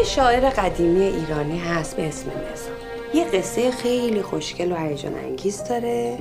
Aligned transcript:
یه 0.00 0.06
شاعر 0.06 0.50
قدیمی 0.50 1.04
ایرانی 1.04 1.58
هست 1.58 1.96
به 1.96 2.08
اسم 2.08 2.30
نظام. 2.30 2.76
یه 3.14 3.24
قصه 3.24 3.70
خیلی 3.70 4.22
خوشگل 4.22 4.72
و 4.72 4.76
هیجان 4.76 5.14
انگیز 5.14 5.64
داره 5.64 6.18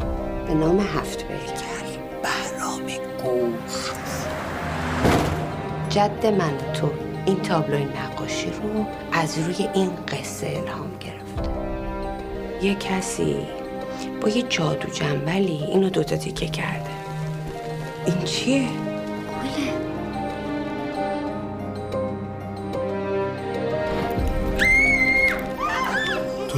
به 0.48 0.54
نام 0.54 0.80
هفت 0.80 1.24
بیکر 1.28 2.00
بهرام 2.24 2.82
گوش. 3.24 3.92
جد 5.90 6.26
من 6.26 6.54
و 6.54 6.74
تو 6.74 6.90
این 7.26 7.42
تابلوی 7.42 7.86
نقاشی 7.86 8.50
رو 8.50 8.86
از 9.12 9.38
روی 9.38 9.68
این 9.74 9.92
قصه 10.08 10.48
الهام 10.48 10.92
گرفته 11.00 11.50
یه 12.62 12.76
کسی 12.76 13.36
با 14.22 14.30
یه 14.30 14.42
جادو 14.42 14.90
جنبلی 14.90 15.64
اینو 15.64 15.90
دوتا 15.90 16.18
تیکه 16.18 16.48
کرده. 16.48 16.90
این 18.06 18.24
چیه؟ 18.24 18.89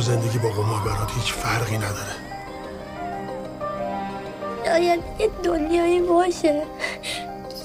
تو 0.02 0.08
زندگی 0.08 0.38
با 0.38 0.50
قمار 0.50 0.80
برات 0.80 1.12
هیچ 1.16 1.34
فرقی 1.34 1.78
نداره. 1.78 2.16
شاید 4.66 5.00
یه 5.20 5.30
دنیایی 5.44 6.00
باشه. 6.00 6.64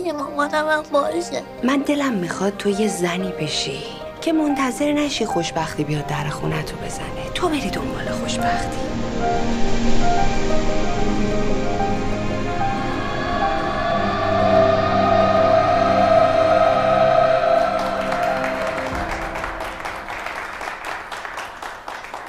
یه 0.04 0.12
مامانم 0.12 0.68
هم 0.68 0.82
باشه. 0.92 1.42
من 1.64 1.78
دلم 1.78 2.12
می‌خواد 2.12 2.56
تو 2.56 2.68
یه 2.68 2.88
زنی 2.88 3.32
بشی 3.40 3.78
که 4.20 4.32
منتظر 4.32 4.92
نشی 4.92 5.26
خوشبختی 5.26 5.84
بیاد 5.84 6.06
در 6.06 6.28
خونه 6.28 6.62
تو 6.62 6.76
بزنه. 6.76 7.30
تو 7.34 7.48
بری 7.48 7.70
دنبال 7.70 8.08
خوشبختی. 8.10 8.78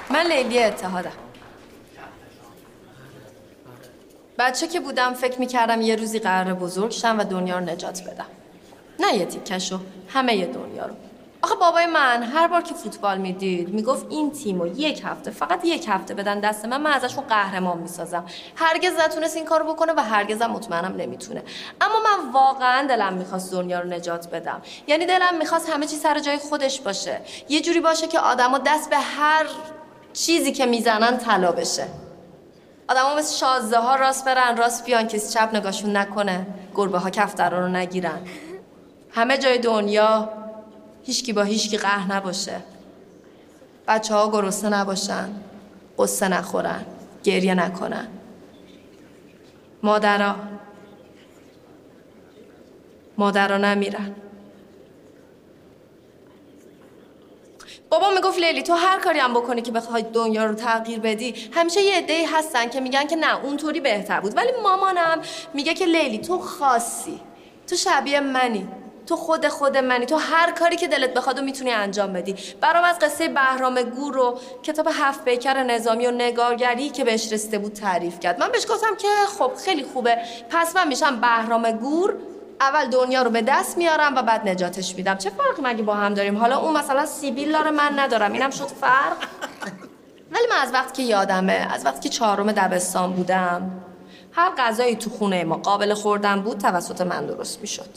من 0.10 0.28
لیلی 0.28 0.64
اتحادم. 0.64 1.12
بچه 4.40 4.68
که 4.68 4.80
بودم 4.80 5.14
فکر 5.14 5.40
می‌کردم 5.40 5.82
یه 5.82 5.96
روزی 5.96 6.20
قرار 6.20 6.54
بزرگ 6.54 6.92
شم 6.92 7.20
و 7.20 7.24
دنیا 7.24 7.60
رو 7.60 7.66
نجات 7.66 8.02
بدم. 8.04 8.26
نه 9.00 9.14
یه 9.14 9.26
تیکشو 9.26 9.80
همه 10.08 10.46
دنیا 10.46 10.86
رو. 10.86 10.94
آخه 11.42 11.56
بابای 11.56 11.86
من 11.86 12.24
هر 12.24 12.48
بار 12.48 12.62
که 12.62 12.74
فوتبال 12.74 13.18
می‌دید 13.18 13.70
می‌گفت 13.70 14.06
این 14.10 14.32
تیم 14.32 14.62
رو 14.62 14.68
یک 14.68 15.02
هفته 15.06 15.32
فقط 15.32 15.66
یک 15.66 15.86
هفته 15.90 16.14
بدن 16.14 16.40
دست 16.40 16.66
من 16.66 16.82
من 16.82 16.92
ازشون 16.92 17.24
قهرمان 17.24 17.78
می‌سازم. 17.78 18.26
هرگز 18.56 18.94
نتونست 19.00 19.36
این 19.36 19.46
کارو 19.46 19.74
بکنه 19.74 19.94
و 19.98 20.00
هرگزم 20.00 20.48
مطمئنم 20.48 20.96
نمی‌تونه. 20.96 21.44
اما 21.82 21.96
من 22.00 22.32
واقعا 22.32 22.88
دلم 22.88 23.14
می‌خواست 23.14 23.52
دنیا 23.52 23.80
رو 23.80 23.90
نجات 23.90 24.30
بدم. 24.30 24.62
یعنی 24.88 25.06
دلم 25.06 25.38
می‌خواست 25.38 25.70
همه 25.70 25.88
چی 25.88 25.96
سر 25.96 26.20
جای 26.20 26.38
خودش 26.38 26.82
باشه. 26.82 27.22
یه 27.50 27.62
جوری 27.62 27.80
باشه 27.80 28.08
که 28.08 28.20
آدما 28.20 28.58
دست 28.58 28.90
به 28.90 28.98
هر 28.98 29.46
چیزی 30.18 30.52
که 30.52 30.66
می‌زنن 30.66 31.18
طلا 31.18 31.52
بشه. 31.52 31.88
آدما 32.90 33.16
مثل 33.16 33.36
شازده 33.36 33.80
ها 33.80 33.96
راست 33.96 34.26
برن 34.26 34.58
راست 34.58 34.86
بیان 34.86 35.08
کسی 35.08 35.34
چپ 35.34 35.50
نگاهشون 35.54 35.98
نکنه. 35.98 36.48
گربه 36.76 36.98
ها 36.98 37.10
کفترا 37.10 37.60
رو 37.60 37.68
نگیرن. 37.68 38.20
همه 39.12 39.38
جای 39.38 39.58
دنیا 39.58 40.30
هیچکی 41.04 41.34
با 41.34 41.44
هیچکی 41.44 41.78
قهر 41.78 42.14
نباشه. 42.14 42.60
بچه 43.88 44.14
ها 44.14 44.32
گرسنه 44.32 44.78
نباشن 44.78 45.30
قصه 45.98 46.28
نخورن 46.28 46.86
گریه 47.24 47.56
نکنن. 47.56 48.08
مادرها 49.84 50.36
مادرها 53.18 53.58
نمیرن. 53.58 54.16
بابا 57.90 58.10
می‌گفت 58.10 58.40
لیلی 58.40 58.64
تو 58.64 58.74
هر 58.74 59.00
کاری 59.00 59.20
هم 59.20 59.34
بکنی 59.34 59.62
که 59.62 59.72
بخوای 59.72 60.06
دنیا 60.14 60.46
رو 60.46 60.56
تغییر 60.56 61.00
بدی 61.00 61.36
همیشه 61.52 61.82
یه 61.82 61.98
عده‌ای 61.98 62.26
هستن 62.26 62.70
که 62.70 62.80
میگن 62.80 63.08
که 63.08 63.16
نه 63.16 63.44
اونطوری 63.46 63.80
بهتر 63.80 64.20
بود. 64.20 64.38
ولی 64.38 64.52
مامانم 64.64 65.22
میگه 65.54 65.74
که 65.74 65.86
لیلی 65.86 66.18
تو 66.18 66.40
خاصی 66.40 67.20
تو 67.68 67.76
شبیه 67.76 68.20
منی 68.20 68.68
تو 69.08 69.16
خود 69.16 69.48
خود 69.48 69.78
منی 69.78 70.06
تو 70.06 70.16
هر 70.18 70.52
کاری 70.52 70.76
که 70.76 70.88
دلت 70.88 71.14
بخواد 71.14 71.40
و 71.40 71.42
می‌تونی 71.42 71.72
انجام 71.72 72.14
بدی. 72.14 72.36
برام 72.62 72.84
از 72.84 73.00
قصه 73.00 73.28
بهرام 73.28 73.82
گور 73.82 74.18
و 74.18 74.40
کتاب 74.64 74.88
هفت 74.94 75.26
پیکر 75.26 75.64
نظامی 75.64 76.08
و 76.08 76.12
نگارگری 76.12 76.90
که 76.90 77.04
بهش 77.04 77.34
رسیده 77.34 77.60
بود 77.60 77.74
تعریف 77.74 78.20
کرد. 78.20 78.40
من 78.40 78.52
بهش 78.52 78.66
گفتم 78.70 78.96
که 78.96 79.08
خب 79.40 79.52
خیلی 79.66 79.84
خوبه 79.84 80.18
پس 80.50 80.76
من 80.76 80.88
میشم 80.88 81.22
بهرام 81.22 81.72
گور. 81.72 82.18
اول 82.62 82.90
دنیا 82.90 83.22
رو 83.22 83.30
به 83.30 83.42
دست 83.42 83.78
میارم 83.78 84.16
و 84.16 84.22
بعد 84.22 84.50
نجاتش 84.50 84.96
میدم. 84.96 85.18
چه 85.18 85.30
فرقی 85.30 85.62
مگه 85.64 85.84
با 85.84 85.96
هم 85.96 86.14
داریم؟ 86.14 86.38
حالا 86.38 86.58
اون 86.58 86.78
مثلا 86.78 87.06
سیبیل 87.06 87.52
داره 87.52 87.72
من 87.72 88.00
ندارم. 88.00 88.34
اینم 88.34 88.50
شد 88.50 88.68
فرق. 88.68 89.18
ولی 90.32 90.44
من 90.50 90.58
از 90.62 90.74
وقتی 90.74 91.04
که 91.04 91.10
یادمه 91.10 91.68
از 91.74 91.86
وقتی 91.86 92.00
که 92.00 92.10
چهارم 92.10 92.52
دبستان 92.52 93.14
بودم 93.14 93.72
هر 94.32 94.52
غذایی 94.58 94.96
تو 94.96 95.10
خونه 95.10 95.44
ما 95.44 95.56
قابل 95.56 95.94
خوردن 95.94 96.42
بود 96.42 96.58
توسط 96.58 97.02
من 97.02 97.26
درست 97.26 97.62
می‌شد. 97.62 97.90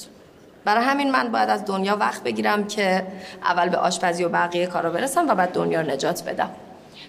برای 0.64 0.84
همین 0.84 1.10
من 1.10 1.32
باید 1.32 1.50
از 1.50 1.64
دنیا 1.64 1.96
وقت 1.96 2.22
بگیرم 2.22 2.66
که 2.66 3.06
اول 3.42 3.68
به 3.68 3.76
آشپزی 3.76 4.24
و 4.24 4.28
بقیه 4.28 4.66
کارا 4.66 4.90
برسم 4.90 5.28
و 5.28 5.34
بعد 5.34 5.52
دنیا 5.52 5.80
رو 5.80 5.90
نجات 5.90 6.24
بدم. 6.24 6.50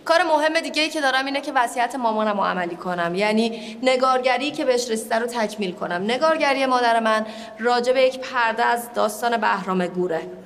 کار 0.05 0.23
مهم 0.23 0.59
دیگه 0.59 0.81
ای 0.81 0.89
که 0.89 1.01
دارم 1.01 1.25
اینه 1.25 1.41
که 1.41 1.51
وصیت 1.55 1.95
مامانم 1.95 2.37
رو 2.37 2.43
عملی 2.43 2.75
کنم. 2.75 3.15
یعنی 3.15 3.77
نگارگری 3.83 4.51
که 4.51 4.65
بهش 4.65 4.89
رسیده 4.89 5.19
رو 5.19 5.25
تکمیل 5.25 5.71
کنم. 5.71 6.03
نگارگری 6.03 6.65
مادر 6.65 6.99
من 6.99 7.25
راجع 7.59 7.93
به 7.93 8.01
یک 8.01 8.19
پرده 8.19 8.63
از 8.63 8.93
داستان 8.93 9.37
بهرام 9.37 9.87
گوره. 9.87 10.40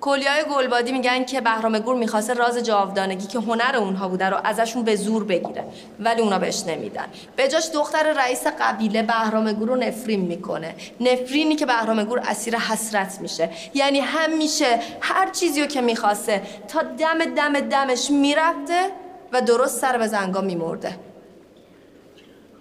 کلیای 0.00 0.44
گلبادی 0.50 0.92
میگن 0.92 1.24
که 1.24 1.40
بهرام 1.40 1.78
گور 1.78 1.96
می‌خواسته 1.96 2.34
راز 2.34 2.58
جاودانگی 2.58 3.26
که 3.26 3.38
هنر 3.38 3.76
اونها 3.76 4.08
بوده 4.08 4.30
رو 4.30 4.36
ازشون 4.44 4.82
به 4.82 4.96
زور 4.96 5.24
بگیره 5.24 5.64
ولی 6.00 6.22
اونا 6.22 6.38
بهش 6.38 6.64
نمیدن. 6.66 7.06
به 7.36 7.48
جاش 7.48 7.70
دختر 7.74 8.12
رئیس 8.12 8.46
قبیله 8.60 9.02
بهرام 9.02 9.52
گور 9.52 9.68
رو 9.68 9.76
نفرین 9.76 10.20
می‌کنه. 10.20 10.74
نفرینی 11.00 11.56
که 11.56 11.66
بهرام 11.66 12.04
گور 12.04 12.18
اسیر 12.18 12.56
حسرت 12.56 13.20
میشه. 13.20 13.50
یعنی 13.74 14.00
همیشه 14.00 14.80
هر 15.00 15.30
چیزی 15.30 15.60
رو 15.60 15.66
که 15.66 15.80
می‌خواسته 15.80 16.42
تا 16.68 16.82
دم 16.82 17.34
دم 17.36 17.60
دمش 17.60 18.10
می‌رفته 18.10 18.90
و 19.32 19.40
درست 19.40 19.80
سر 19.80 19.98
به 19.98 20.06
زنگا 20.06 20.40
میمرده. 20.40 20.96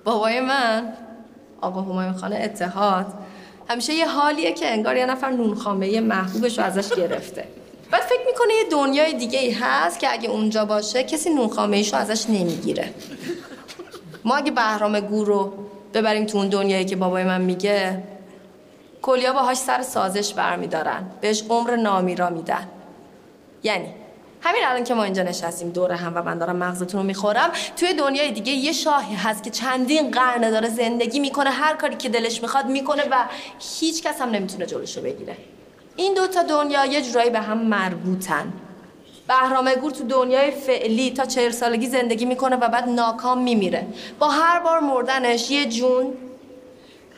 بابای 0.03 0.39
من 0.39 0.93
آقا 1.61 1.81
همایون 1.81 2.13
خانه 2.13 2.35
اتحاد 2.35 3.13
همیشه 3.69 3.93
یه 3.93 4.07
حالیه 4.07 4.51
که 4.51 4.71
انگار 4.71 4.97
یه 4.97 5.05
نفر 5.05 5.29
نونخامه 5.29 6.01
محبوبش 6.01 6.57
رو 6.57 6.63
ازش 6.63 6.95
گرفته. 6.95 7.47
بعد 7.91 8.01
فکر 8.01 8.25
می‌کنه 8.25 8.53
یه 8.53 8.63
دنیای 8.71 9.13
دیگه 9.13 9.39
ای 9.39 9.51
هست 9.51 9.99
که 9.99 10.13
اگه 10.13 10.29
اونجا 10.29 10.65
باشه 10.65 11.03
کسی 11.03 11.29
نونخامه 11.29 11.89
رو 11.89 11.97
ازش 11.97 12.29
نمی‌گیره. 12.29 12.93
ما 14.25 14.35
اگه 14.35 14.51
بهرام 14.51 14.99
گور 14.99 15.27
رو 15.27 15.53
ببریم 15.93 16.25
تو 16.25 16.37
اون 16.37 16.49
دنیایی 16.49 16.85
که 16.85 16.95
بابای 16.95 17.23
من 17.23 17.41
میگه 17.41 18.03
کلیا 19.01 19.33
باهاش 19.33 19.57
سر 19.57 19.81
سازش 19.81 20.33
برمیدارن. 20.33 21.11
بهش 21.21 21.43
عمر 21.49 21.75
نامیرا 21.75 22.29
میدن. 22.29 22.67
یعنی 23.63 23.87
همین 24.43 24.65
الان 24.65 24.83
که 24.83 24.93
ما 24.93 25.03
اینجا 25.03 25.23
نشستیم 25.23 25.69
دور 25.69 25.91
هم 25.91 26.11
و 26.15 26.23
من 26.23 26.37
دارم 26.37 26.55
مغزتون 26.55 27.01
رو 27.01 27.07
می‌خورم 27.07 27.51
توی 27.77 27.93
دنیای 27.93 28.31
دیگه 28.31 28.51
یه 28.51 28.71
شاهی 28.71 29.15
هست 29.15 29.43
که 29.43 29.49
چندین 29.49 30.11
قرنه 30.11 30.51
داره 30.51 30.69
زندگی 30.69 31.19
می‌کنه 31.19 31.49
هر 31.49 31.75
کاری 31.75 31.95
که 31.95 32.09
دلش 32.09 32.41
می‌خواد 32.41 32.65
می‌کنه 32.65 33.03
و 33.11 33.25
هیچ 33.79 34.03
کس 34.03 34.21
هم 34.21 34.29
نمی‌تونه 34.29 34.65
جلوشو 34.65 35.01
بگیره. 35.01 35.37
این 35.95 36.13
دوتا 36.13 36.43
دنیا 36.43 36.85
یه 36.85 37.01
جورایی 37.01 37.29
به 37.29 37.39
هم 37.39 37.57
مربوطن. 37.57 38.53
بهرام 39.27 39.73
گور 39.73 39.91
تو 39.91 40.03
دنیای 40.03 40.51
فعلی 40.51 41.11
تا 41.11 41.25
چهل 41.25 41.51
سالگی 41.51 41.87
زندگی 41.87 42.25
می‌کنه 42.25 42.55
و 42.55 42.67
بعد 42.67 42.89
ناکام 42.89 43.41
میمیره. 43.41 43.87
با 44.19 44.29
هر 44.29 44.59
بار 44.59 44.79
مردنش 44.79 45.51
یه 45.51 45.65
جون 45.65 46.13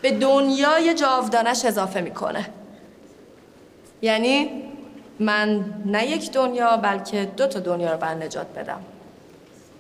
به 0.01 0.12
دنیای 0.12 0.94
جاودانش 0.94 1.66
اضافه 1.66 2.01
می‌کنه. 2.01 2.50
یعنی 4.01 4.64
من 5.19 5.65
نه 5.85 6.07
یک 6.07 6.31
دنیا 6.31 6.77
بلکه 6.77 7.25
دو 7.38 7.47
تا 7.47 7.59
دنیا 7.59 7.91
رو 7.91 7.97
بر 7.97 8.13
نجات 8.13 8.47
بدم. 8.47 8.81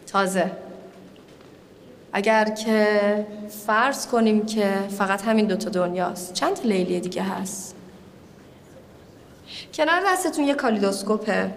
تازه. 0.07 0.51
اگر 2.13 2.45
که 2.45 3.27
فرض 3.67 4.07
کنیم 4.07 4.45
که 4.45 4.73
فقط 4.97 5.21
همین 5.21 5.45
دوتا 5.45 5.69
دنیاست 5.69 6.33
چند 6.33 6.55
تا 6.55 6.63
لیلی 6.63 6.99
دیگه 6.99 7.23
هست؟ 7.23 7.75
کنار 9.73 10.01
دستتون 10.05 10.45
یه 10.45 10.53
کالیدوسکوپه. 10.53 11.51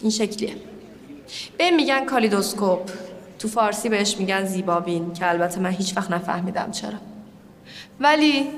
این 0.00 0.10
شکلیه. 0.10 0.54
به 1.58 1.70
میگن 1.70 2.04
کالیدوسکوپ. 2.04 2.90
تو 3.38 3.48
فارسی 3.48 3.88
بهش 3.88 4.16
میگن 4.16 4.44
زیبابین 4.44 5.12
که 5.12 5.28
البته 5.28 5.60
من 5.60 5.70
هیچ 5.70 5.96
وقت 5.96 6.10
نفهمیدم 6.10 6.70
چرا. 6.70 6.98
ولی 8.00 8.50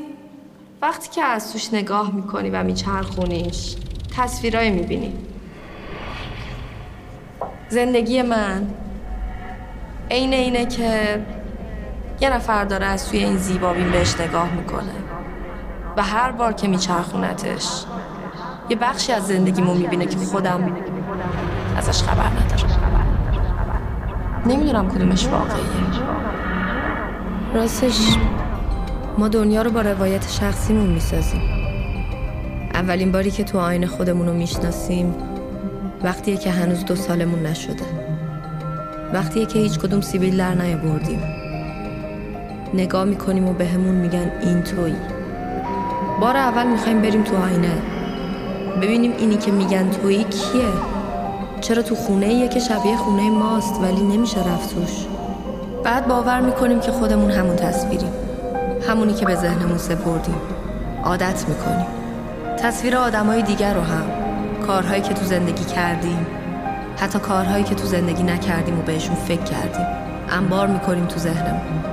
وقتی 0.82 1.10
که 1.10 1.22
از 1.22 1.52
توش 1.52 1.74
نگاه 1.74 2.10
می‌کنی 2.14 2.50
و 2.50 2.62
میچرخونیش 2.62 3.76
تصویرایی 4.16 4.70
می‌بینی. 4.70 5.12
زندگی 7.68 8.22
من 8.22 8.66
عین 10.10 10.32
اینه 10.32 10.66
که 10.66 11.22
یه 12.20 12.34
نفر 12.34 12.64
داره 12.64 12.86
از 12.86 13.08
توی 13.08 13.24
این 13.24 13.36
زیبابین 13.36 13.90
بهش 13.90 14.20
نگاه 14.20 14.52
می‌کنه 14.52 14.92
و 15.96 16.02
هر 16.02 16.30
بار 16.32 16.52
که 16.52 16.68
میچرخونتش 16.68 17.84
یه 18.68 18.76
بخشی 18.76 19.12
از 19.12 19.26
زندگیمو 19.26 19.74
می‌بینه 19.74 20.06
که 20.06 20.18
خودم 20.18 20.76
ازش 21.76 22.02
خبر 22.02 22.26
ندارم. 22.26 22.80
نمی‌دونم 24.46 24.88
کدومش 24.88 25.26
واقعیه. 25.26 25.64
راستش 27.54 28.16
ما 29.18 29.28
دنیا 29.28 29.62
رو 29.62 29.70
با 29.70 29.80
روایت 29.80 30.28
شخصیمون 30.28 30.86
می‌سازیم. 30.86 31.40
اولین 32.74 33.12
باری 33.12 33.30
که 33.30 33.44
تو 33.44 33.58
آینه 33.58 33.86
خودمون 33.86 34.26
رو 34.26 34.32
می‌شناسیم 34.34 35.14
وقتیه 36.02 36.36
که 36.36 36.50
هنوز 36.50 36.84
دو 36.84 36.96
سالمون 36.96 37.46
نشده. 37.46 37.84
وقتیه 39.14 39.46
که 39.46 39.58
هیچ 39.58 39.78
کدوم 39.78 40.00
سیبیل 40.00 40.36
در 40.36 40.54
نیاوردیم. 40.54 41.22
نگاه 42.74 43.04
می‌کنیم 43.04 43.48
و 43.48 43.52
بهمون 43.52 43.94
میگن 43.94 44.32
این 44.42 44.62
تویی. 44.62 44.96
بار 46.20 46.36
اول 46.36 46.66
می‌خوایم 46.66 47.02
بریم 47.02 47.22
تو 47.22 47.36
آینه. 47.36 47.82
ببینیم 48.82 49.12
اینی 49.18 49.36
که 49.36 49.50
میگن 49.50 49.90
تویی 49.90 50.24
کیه. 50.24 50.72
چرا 51.60 51.82
تو 51.82 51.94
خونه 51.94 52.26
ایه 52.26 52.48
که 52.48 52.60
شبیه 52.60 52.96
خونه 52.96 53.30
ماست 53.30 53.80
ولی 53.82 54.02
نمیشه 54.02 54.38
رفت 54.38 54.74
توش. 54.74 55.06
بعد 55.84 56.08
باور 56.08 56.40
می‌کنیم 56.40 56.80
که 56.80 56.92
خودمون 56.92 57.30
همون 57.30 57.56
تصویریم. 57.56 58.12
همونی 58.88 59.14
که 59.14 59.26
به 59.26 59.34
ذهنمون 59.34 59.78
سپردیم. 59.78 60.40
عادت 61.04 61.44
می‌کنیم. 61.48 61.86
تصویر 62.58 62.96
آدمای 62.96 63.42
دیگر 63.42 63.74
رو 63.74 63.80
هم. 63.80 64.04
کارهایی 64.66 65.02
که 65.02 65.14
تو 65.14 65.24
زندگی 65.24 65.64
کردیم. 65.64 66.26
حتی 66.96 67.18
کارهایی 67.18 67.64
که 67.64 67.74
تو 67.74 67.86
زندگی 67.86 68.22
نکردیم 68.22 68.78
و 68.78 68.82
بهشون 68.82 69.14
فکر 69.14 69.42
کردیم. 69.42 69.86
انبار 70.30 70.66
می‌کنیم 70.66 71.06
تو 71.06 71.18
ذهنمون. 71.18 71.84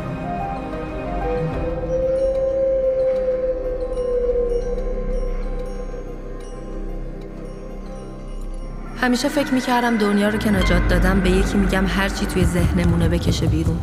همیشه 9.01 9.29
فکر 9.29 9.53
می‌کردم 9.53 9.97
دنیا 9.97 10.29
رو 10.29 10.37
که 10.37 10.51
نجات 10.51 10.87
دادم 10.87 11.19
به 11.19 11.29
یکی 11.29 11.57
میگم 11.57 11.85
هرچی 11.87 12.25
توی 12.25 12.45
ذهنمونه 12.45 13.09
بکشه 13.09 13.45
بیرون. 13.45 13.79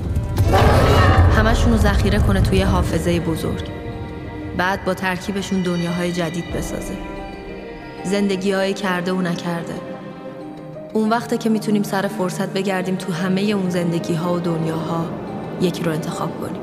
همشون 1.34 1.72
رو 1.72 1.78
ذخیره 1.78 2.18
کنه 2.18 2.40
توی 2.40 2.62
حافظه 2.62 3.20
بزرگ. 3.20 3.68
بعد 4.56 4.84
با 4.84 4.94
ترکیبشون 4.94 5.62
دنیاهای 5.62 6.12
جدید 6.12 6.52
بسازه. 6.52 6.96
زندگی 8.04 8.74
کرده 8.74 9.12
و 9.12 9.20
نکرده. 9.20 9.74
اون 10.92 11.08
وقته 11.08 11.38
که 11.38 11.50
می‌تونیم 11.50 11.82
سر 11.82 12.08
فرصت 12.08 12.48
بگردیم 12.48 12.96
تو 12.96 13.12
همه 13.12 13.40
اون 13.40 13.70
زندگی 13.70 14.14
ها 14.14 14.34
و 14.34 14.40
دنیاها 14.40 15.06
یکی 15.60 15.82
رو 15.82 15.92
انتخاب 15.92 16.40
کنیم. 16.40 16.62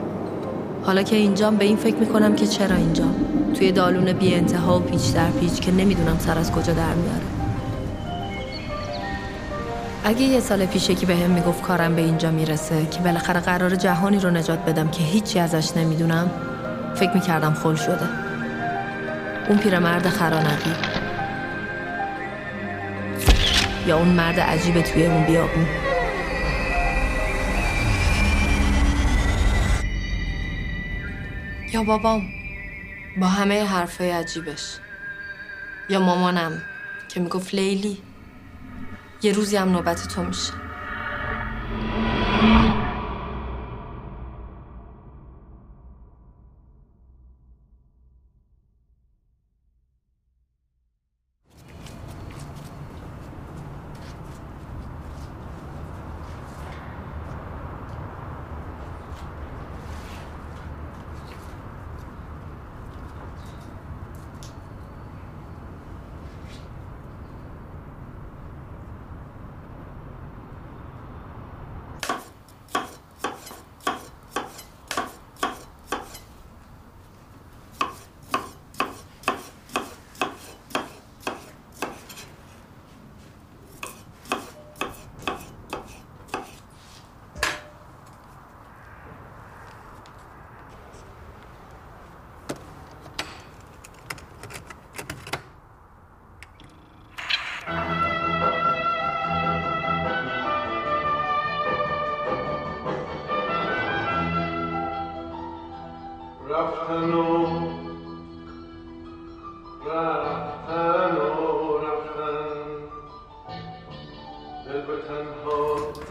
حالا 0.84 1.04
که 1.04 1.16
اینجام 1.16 1.56
به 1.56 1.66
این 1.66 1.78
فکر 1.78 1.96
می‌کنم 1.96 2.36
که 2.36 2.48
چرا 2.48 2.76
اینجام؟ 2.76 3.16
توی 3.54 3.72
دالون 3.72 4.14
بی 4.14 4.34
انتها 4.36 4.80
و 4.80 4.80
پیچ 4.80 5.14
در 5.14 5.32
پیچ 5.32 5.60
که 5.60 5.72
نمی‌دونم 5.72 6.20
سر 6.20 6.38
از 6.38 6.52
کجا 6.52 6.74
در 6.74 6.94
میاره. 6.94 7.41
اگه 10.04 10.22
یه 10.22 10.40
سال 10.40 10.66
پیش 10.66 10.90
یکی 10.90 11.06
به 11.06 11.16
هم 11.16 11.30
می‌گفت 11.30 11.62
کارم 11.62 11.96
به 11.96 12.02
اینجا 12.02 12.32
می‌رسه 12.32 12.86
که 12.86 13.00
بالاخره 13.00 13.40
قرار 13.40 13.76
جهانی 13.76 14.20
رو 14.20 14.30
نجات 14.30 14.60
بدم 14.60 14.92
که 14.92 15.04
هیچی 15.04 15.40
ازش 15.40 15.78
نمی‌دونم 15.78 16.32
فکر 16.96 17.14
می‌کردم 17.14 17.54
خل 17.54 17.76
شده. 17.76 18.10
اون 19.50 19.58
پیرمرد 19.58 20.10
خرانقی. 20.10 20.74
یا 23.88 23.98
اون 23.98 24.08
مرد 24.08 24.40
عجیب 24.40 24.82
توی 24.82 25.06
اون 25.06 25.24
بیابون. 25.24 25.68
یا 31.74 31.84
بابام 31.84 32.22
با 33.18 33.28
همه 33.28 33.66
حرفای 33.66 34.12
عجیبش. 34.12 34.78
یا 35.90 36.00
مامانم 36.00 36.62
که 37.10 37.20
می‌گفت 37.20 37.54
لیلی. 37.54 37.98
یه 39.24 39.34
روزی 39.34 39.58
هم 39.58 39.70
نوبت 39.72 40.08
تو 40.08 40.24
میشه. 40.24 40.54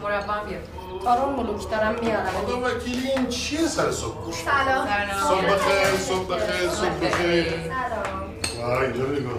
مربم 0.03 0.41
بیار 0.47 0.61
آرون 1.05 1.35
ملوک 1.35 1.71
دارم 1.71 1.95
میارم. 2.01 2.25
خدا 2.45 2.59
وکیلی 2.59 3.11
این 3.11 3.27
چیه 3.27 3.67
سر 3.67 3.91
صبح؟ 3.91 4.25
گوش 4.25 4.35
سلام. 4.35 4.87
صبح 5.29 5.45
بخیر 5.45 5.97
صبح 5.97 6.35
بخیر 6.35 6.69
صبح 6.69 7.05
بخیر. 7.05 7.45
سلام. 7.51 8.75
وای 8.75 8.85
اینجا 8.85 9.03
نگاه. 9.03 9.33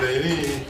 لیلی 0.00 0.66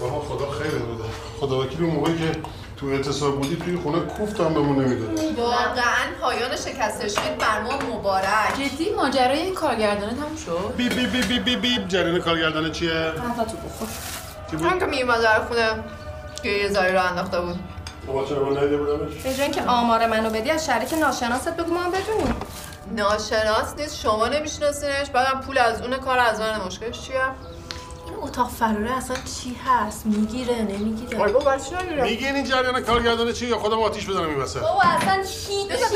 بابا 0.00 0.20
خدا 0.20 0.50
خیلی 0.50 0.78
بوده. 0.78 1.04
خدا 1.40 1.60
وکیلی 1.60 1.84
اون 1.84 1.94
موقعی 1.94 2.18
که 2.18 2.38
تو 2.76 2.86
اعتصاب 2.86 3.34
بودی 3.40 3.56
توی 3.56 3.76
خونه 3.76 4.00
کوفت 4.00 4.40
هم 4.40 4.54
بهمون 4.54 4.84
نمی‌داد. 4.84 5.38
واقعا 5.38 6.06
پایان 6.20 6.56
شکست 6.56 7.08
شد 7.08 7.36
بر 7.38 7.60
ما 7.62 7.96
مبارک. 7.96 8.54
جدی؟ 8.58 8.90
ماجرای 8.94 9.38
این 9.38 9.54
کارگردانه 9.54 10.14
تموم 10.14 10.36
شد؟ 10.46 10.74
بی 10.76 10.88
بی 10.88 11.06
بی 11.06 11.22
بی 11.22 11.38
بی 11.38 11.56
بی 11.56 11.84
جریان 11.88 12.20
کارگردانه 12.20 12.70
چیه؟ 12.70 12.92
قهوه 12.92 13.44
تو 13.44 13.56
بخور. 13.56 13.88
چی 14.50 14.56
بود؟ 14.56 14.78
که 14.78 14.86
میرمد 14.86 15.22
در 15.22 15.44
خونه؟ 15.44 15.68
که 16.42 16.48
یه 16.48 16.68
زاری 16.68 16.92
رو 16.92 17.06
انداخته 17.06 17.40
بود 17.40 17.58
بابا 18.06 18.24
چرا 18.24 18.44
من 18.44 18.56
ندیده 18.56 18.76
بودمش؟ 18.76 19.12
به 19.22 19.34
جای 19.34 19.42
اینکه 19.42 19.62
آمار 19.62 20.06
منو 20.06 20.30
بدی 20.30 20.50
از 20.50 20.66
شریک 20.66 20.94
ناشناست 20.94 21.56
بگو 21.56 21.74
ما 21.74 21.80
هم 21.80 21.90
بدونیم 21.90 22.36
ناشناس 22.96 23.74
نیست 23.78 23.96
شما 24.00 24.28
نمیشناسینش 24.28 25.10
بعدم 25.10 25.40
پول 25.40 25.58
از 25.58 25.82
اون 25.82 25.96
کار 25.96 26.18
از 26.18 26.40
من 26.40 26.60
مشکلش 26.66 27.00
چیه؟ 27.00 27.16
این 28.06 28.14
اتاق 28.22 28.50
فراره 28.50 28.96
اصلا 28.96 29.16
چی 29.16 29.56
هست 29.66 30.06
می‌گیره 30.06 30.62
نمی‌گیره 30.62 31.20
آره 31.20 31.32
بابا 31.32 31.44
برای 31.44 31.60
چی 31.60 31.74
نمیرم؟ 31.74 32.04
میگی 32.04 32.26
این 32.26 32.44
جریان 32.44 32.80
کارگردانه 32.80 33.32
چیه 33.32 33.48
یا 33.48 33.58
خودم 33.58 33.80
آتیش 33.82 34.08
بزنم 34.08 34.28
این 34.28 34.38
وسط؟ 34.38 34.60
بابا 34.60 34.82
اصلا 34.82 35.18
بذار 35.70 35.88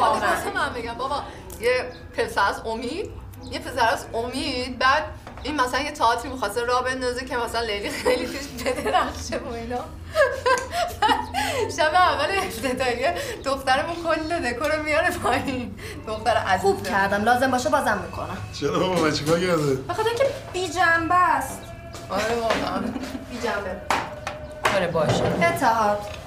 واسه 0.00 0.54
من 0.54 0.72
بگم 0.74 0.94
بابا 0.94 1.22
یه 1.60 1.92
پسر 2.16 2.48
از 2.48 2.60
امید 2.66 3.10
یه 3.50 3.58
پسر 3.58 3.88
از 3.88 4.06
امید 4.14 4.78
بعد 4.78 5.04
این 5.42 5.60
مثلا 5.60 5.80
یه 5.80 5.92
تئاتری 5.92 6.28
می‌خواسته 6.28 6.64
راه 6.64 6.84
بندازه 6.84 7.24
که 7.24 7.36
مثلا 7.36 7.60
لیلی 7.60 7.90
خیلی 7.90 8.26
توش 8.26 8.46
بدرخشه 8.64 9.38
و 9.38 9.52
اینا. 9.52 9.78
شب 11.76 11.94
اول 11.94 12.38
افتتاحیه 12.38 13.14
دخترمون 13.44 13.96
کل 13.96 14.50
دکور 14.50 14.76
رو 14.76 14.82
میاره 14.82 15.10
پایین. 15.10 15.74
دختر 16.06 16.30
عزیزه. 16.36 16.62
خوب 16.62 16.82
کردم. 16.82 17.24
لازم 17.24 17.50
باشه 17.50 17.68
بازم 17.68 17.98
می‌کنم. 18.06 18.36
چرا 18.60 18.78
بابا؟ 18.78 19.00
من 19.00 19.12
چیکار 19.12 19.40
کرده؟ 19.40 19.74
بخاطر 19.88 20.08
اینکه 20.08 20.24
بی 20.52 20.68
جنبه 20.68 21.14
است. 21.14 21.60
آره 22.10 22.34
واقعا. 22.34 22.80
بی 23.30 23.38
جنبه. 23.38 23.80
آره 24.76 24.86
باشه. 24.86 25.24
اتحاد. 25.24 26.17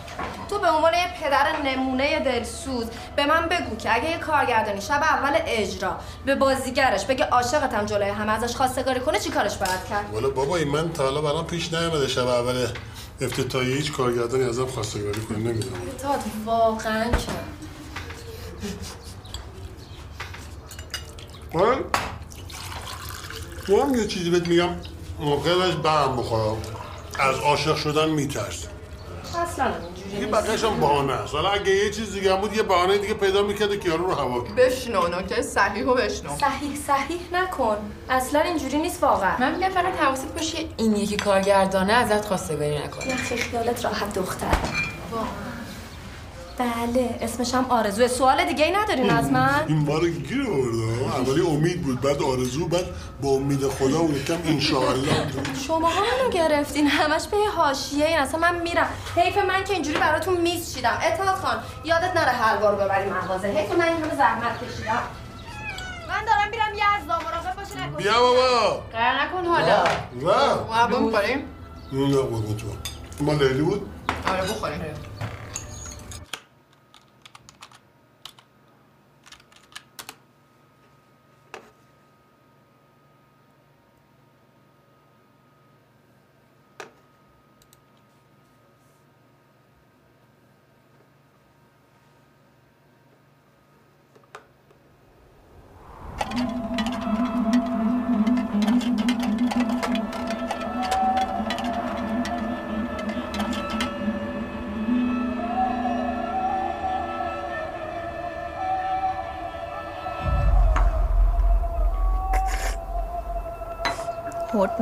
تو 0.50 0.60
به 0.60 0.70
عنوان 0.72 0.94
یه 0.94 1.08
پدر 1.24 1.62
نمونه 1.66 2.20
دلسوز 2.20 2.86
به 3.16 3.26
من 3.26 3.48
بگو 3.50 3.76
که 3.76 3.96
اگه 3.96 4.10
یه 4.10 4.18
کارگردانی 4.18 4.82
شب 4.82 5.02
اول 5.04 5.40
اجرا 5.46 5.98
به 6.26 6.36
بازیگرش 6.36 7.06
بگه 7.06 7.26
عاشقتم 7.26 7.86
جلوی 7.86 8.10
همه 8.10 8.32
ازش 8.32 8.56
خواستگاری 8.56 9.00
کنه 9.00 9.20
چی 9.20 9.30
کارش 9.30 9.58
باید 9.58 9.86
کرد؟ 9.90 10.14
والا 10.14 10.30
بابا 10.30 10.58
این 10.58 10.68
من 10.68 10.94
تا 10.94 11.04
حالا 11.04 11.22
برام 11.22 11.48
پیش 11.48 11.74
نیامده 11.74 12.08
شب 12.08 12.28
اول 12.28 12.68
افتتاحیه 13.22 13.76
هیچ 13.76 13.92
کارگردانی 13.92 14.44
ازم 14.44 14.66
خواستگاری 14.66 15.22
کنه 15.22 15.38
نمی‌دونم. 15.38 15.82
اتحاد 15.96 16.20
واقعا 16.46 17.04
کرد 17.12 17.46
من؟ 21.54 21.78
تو 23.68 23.82
هم 23.82 23.96
یه 23.96 24.08
چیزی 24.08 24.30
بهت 24.30 24.48
میگم 24.48 24.70
موقعش 25.20 25.74
برم 25.74 26.18
بخورم. 26.18 26.58
از 27.20 27.36
عاشق 27.40 27.76
شدن 27.76 28.10
میترس 28.10 28.66
اصلا 29.44 29.72
این 30.14 30.32
بقیهش 30.32 30.64
هم 30.64 30.80
بهانه 30.80 31.14
است. 31.14 31.34
حالا 31.36 31.50
اگه 31.50 31.76
یه 31.76 31.90
چیز 31.90 32.14
دیگه 32.14 32.36
بود 32.36 32.56
یه 32.56 32.64
بهانه 32.64 32.98
دیگه 32.98 33.14
پیدا 33.14 33.42
می‌کرده 33.44 33.78
که 33.78 33.90
یارو 33.90 34.06
رو 34.06 34.16
هوا 34.16 34.40
کنه 34.40 34.56
بشنو 34.56 35.08
نکته 35.08 35.42
صحیح 35.42 35.86
و 35.86 35.94
بشنو. 35.94 36.30
صحیح 36.38 36.76
صحیح 36.88 37.20
نکن. 37.34 37.78
اصلا 38.10 38.40
اینجوری 38.40 38.78
نیست 38.78 39.04
واقعا. 39.04 39.38
من 39.40 39.56
میگم 39.56 39.70
فقط 39.70 39.96
حواست 40.00 40.34
باشه 40.34 40.58
این 40.78 40.96
یکی 40.96 41.18
کارگردانه 41.18 41.94
ازت 41.94 42.26
خواستگاری 42.26 42.78
نکنه. 42.80 43.14
نخی 43.14 43.38
خیالت 43.38 43.86
راحت 43.86 44.14
دختر. 44.14 44.58
بله 46.62 47.18
اسمش 47.22 47.54
هم 47.54 47.66
آرزوه 47.70 48.08
سوال 48.08 48.46
دیگه 48.46 48.66
ای 48.66 48.72
ندارین 48.72 49.10
از 49.10 49.32
من؟ 49.32 49.64
این 49.68 49.78
ما 49.78 49.98
رو 49.98 50.08
گیر 50.08 50.48
آورده؟ 50.48 51.18
اولی 51.18 51.42
امید 51.42 51.82
بود 51.82 52.02
بعد 52.02 52.22
آرزو 52.22 52.68
بعد 52.68 52.86
با 53.22 53.30
امید 53.30 53.68
خدا 53.68 54.00
اون 54.00 54.16
یکم 54.16 54.38
انشاءالله. 54.46 55.28
شما 55.68 55.90
ها 55.90 56.02
منو 56.02 56.30
گرفتین 56.32 56.88
همش 56.88 57.28
به 57.28 57.38
یه 57.38 57.50
حاشیه 57.50 58.06
این. 58.06 58.18
اصلا 58.18 58.40
من 58.40 58.62
میرم. 58.62 58.90
حیف 59.16 59.38
من 59.38 59.64
که 59.64 59.74
اینجوری 59.74 59.98
براتون 59.98 60.38
میز 60.38 60.76
چیدم. 60.76 61.00
اطاعت 61.02 61.36
خان 61.36 61.58
یادت 61.86 62.16
نره 62.16 62.32
حلوا 62.32 62.70
رو 62.70 62.76
ببری 62.76 63.10
مغازه. 63.10 63.48
حیف 63.48 63.72
من 63.72 63.88
این 63.88 64.04
همه 64.04 64.16
زحمت 64.16 64.64
کشیدم. 64.64 65.02
من 66.10 66.26
دارم 66.26 66.50
میرم 66.52 66.74
یزدا. 66.74 67.20
مراقب 67.20 67.56
باشه 67.56 67.88
نکنی 67.88 68.04
بیا 68.04 68.20
بابا. 68.22 68.82
قرار 68.94 69.22
نکن 69.22 69.46
حالا. 69.46 69.84
نه 70.22 70.76
هوا 70.76 71.00
می‌خوریم؟ 71.00 71.46
نه 71.92 72.18
قربون 72.18 72.58
تو 73.18 73.24
ما 73.24 73.34
لیلی 73.34 73.62
بود؟ 73.62 73.90
آره 74.28 74.42
بخوریم. 74.42 74.82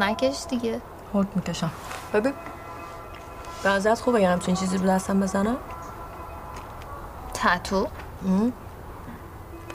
نکش 0.03 0.45
دیگه. 0.49 0.81
هورت 1.13 1.27
می‌کشم 1.35 1.71
ببین. 2.13 2.33
به 3.63 3.69
نظرت 3.69 4.01
خوبه 4.01 4.21
یه 4.21 4.29
همچین 4.29 4.55
چیزی 4.55 4.77
رو 4.77 4.87
دستم 4.87 5.19
بزنم؟ 5.19 5.57
تتو. 7.33 7.87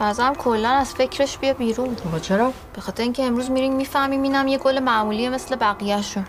بازم 0.00 0.34
کلا 0.34 0.70
از 0.70 0.94
فکرش 0.94 1.38
بیا 1.38 1.54
بیرون. 1.54 1.96
با 2.12 2.18
چرا؟ 2.18 2.52
به 2.74 2.80
خاطر 2.80 3.02
اینکه 3.02 3.24
امروز 3.24 3.50
میریم 3.50 3.76
می‌فهمیم 3.76 4.22
اینم 4.22 4.46
یه 4.46 4.58
گل 4.58 4.80
معمولیه 4.80 5.30
مثل 5.30 5.56
بقیهشون. 5.56 6.24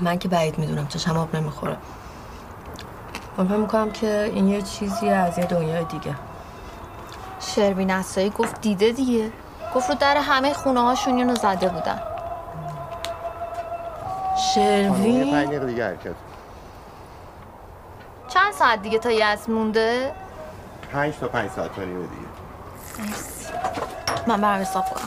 من 0.00 0.18
که 0.18 0.28
بعید 0.28 0.58
می‌دونم 0.58 0.86
چشم 0.86 1.16
آب 1.16 1.36
نمی‌خوره. 1.36 1.76
من 3.38 3.48
فکر 3.48 3.56
می‌کنم 3.56 3.90
که 3.90 4.30
این 4.34 4.48
یه 4.48 4.62
چیزی 4.62 5.08
از 5.08 5.38
یه 5.38 5.44
دنیای 5.44 5.84
دیگه. 5.84 6.14
شربین 7.40 7.90
اسایی 7.90 8.30
گفت 8.30 8.60
دیده 8.60 8.92
دیگه. 8.92 9.32
گفت 9.74 9.90
رو 9.90 9.96
در 10.00 10.16
همه 10.16 10.52
خونه 10.52 10.80
هاشون 10.80 11.16
اینو 11.16 11.34
زده 11.34 11.68
بودن. 11.68 12.00
شروین؟ 14.56 15.30
پنج 15.30 15.48
دقیقه 15.48 15.66
دیگه 15.66 15.86
حرکت 15.86 16.14
چند 18.28 18.52
ساعت 18.52 18.82
دیگه 18.82 18.98
تا 18.98 19.10
یزد 19.10 19.50
مونده؟ 19.50 20.12
پنج 20.92 21.14
تا 21.20 21.28
پنج 21.28 21.50
ساعت 21.50 21.78
و 21.78 21.80
نیمه 21.80 22.06
دیگه. 22.06 22.26
من 24.26 24.40
برم 24.40 24.60
حساب 24.60 24.84
کنم. 24.84 25.05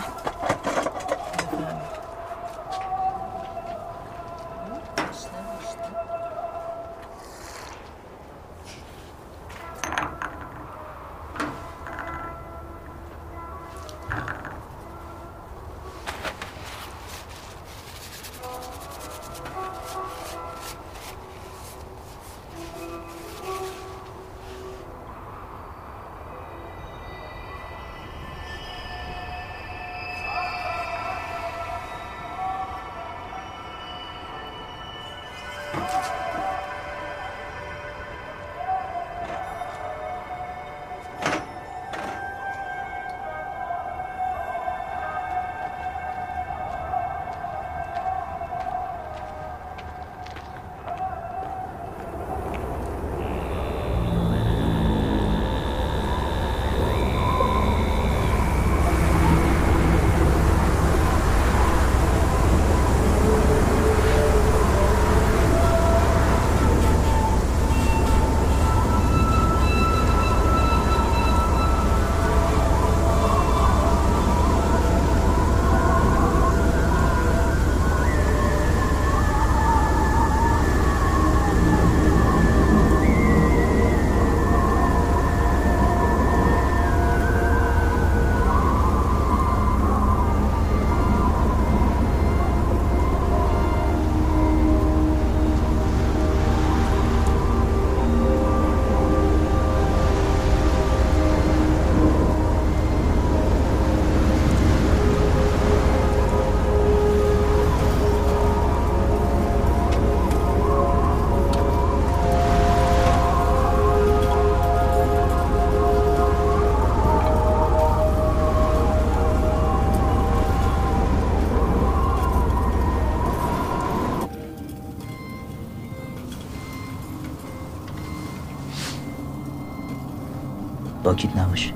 باکیت 131.19 131.37
نباشه 131.37 131.73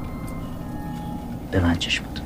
به 1.51 1.59
من 1.59 1.75
چشمت 1.75 2.21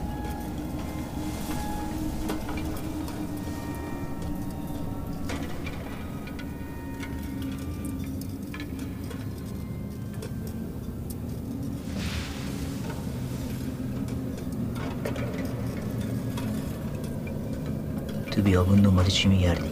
تو 18.32 18.42
بیابون 18.42 18.82
دنبال 18.82 19.06
چی 19.06 19.28
میگردی؟ 19.28 19.70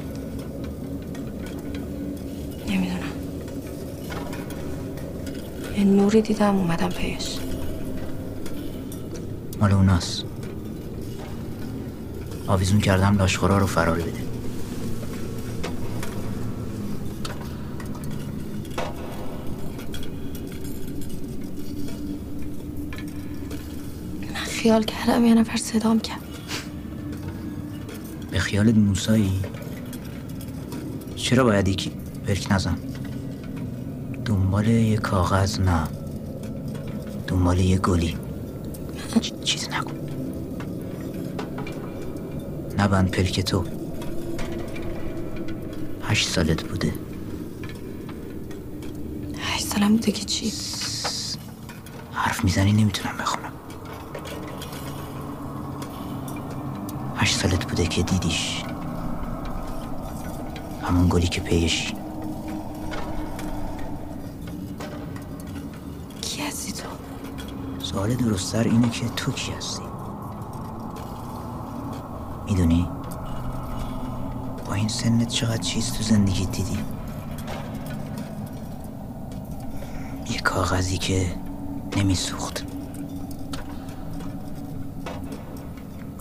نمی‌دونم 2.67 2.99
نوری 6.05 6.21
دیدم 6.21 6.55
اومدم 6.55 6.89
پیش. 6.89 7.37
مال 9.59 9.71
اوناست. 9.71 10.23
آویزون 12.47 12.79
کردم 12.79 13.17
لاشخورا 13.17 13.57
رو 13.57 13.65
فرار 13.65 13.97
بده. 13.97 14.13
من 24.21 24.35
خیال 24.35 24.83
کردم 24.83 25.25
یه 25.25 25.33
نفر 25.33 25.57
صدام 25.57 25.99
کرد. 25.99 26.21
به 28.31 28.39
خیالت 28.39 28.75
موسایی؟ 28.75 29.41
چرا 31.15 31.43
باید 31.43 31.67
یکی 31.67 31.91
برک 32.27 32.47
نزن؟ 32.51 32.84
دنبال 34.65 34.77
یه 34.83 34.97
کاغذ 34.97 35.59
نه. 35.59 35.87
دنبال 37.27 37.59
یه 37.59 37.77
گلی. 37.77 38.17
چیز 39.43 39.69
نکن 39.69 39.95
نبند 42.77 43.11
پلک 43.11 43.39
تو. 43.39 43.63
هشت 46.03 46.27
سالت 46.27 46.63
بوده. 46.63 46.93
هشت 49.39 49.65
سالم 49.65 49.91
بوده 49.91 50.11
که 50.11 50.25
چی؟ 50.25 50.53
حرف 52.11 52.43
می‌زنی 52.43 52.71
نمی‌تونم 52.73 53.17
بخونم. 53.17 53.51
هشت 57.15 57.35
سالت 57.35 57.65
بوده 57.65 57.87
که 57.87 58.03
دیدیش. 58.03 58.63
همون 60.83 61.07
گلی 61.09 61.27
که 61.27 61.41
پیشی 61.41 61.95
کی 66.21 66.41
هستی 66.41 66.71
تو 66.71 66.87
سوال 68.05 68.17
درستتر 68.17 68.63
اینه 68.63 68.89
که 68.89 69.09
تو 69.15 69.31
کی 69.31 69.51
هستی؟ 69.51 69.83
می‌دونی؟ 72.45 72.89
با 74.65 74.73
این 74.73 74.87
سنت 74.87 75.27
چقدر 75.27 75.57
چیز 75.57 75.91
تو 75.91 76.03
زندگی 76.03 76.45
دیدی؟ 76.45 76.77
یه 80.29 80.39
کاغذی 80.39 80.97
که 80.97 81.35
نمیسوخت. 81.97 82.63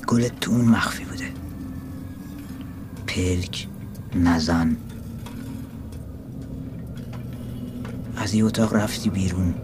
گلت 0.07 0.41
تو 0.41 0.51
اون 0.51 0.65
مخفی 0.65 1.05
بوده. 1.05 1.33
پلک 3.07 3.69
نزن. 4.15 4.77
از 8.17 8.35
یه 8.35 8.45
اتاق 8.45 8.75
رفتی 8.75 9.11
بیرون. 9.11 9.64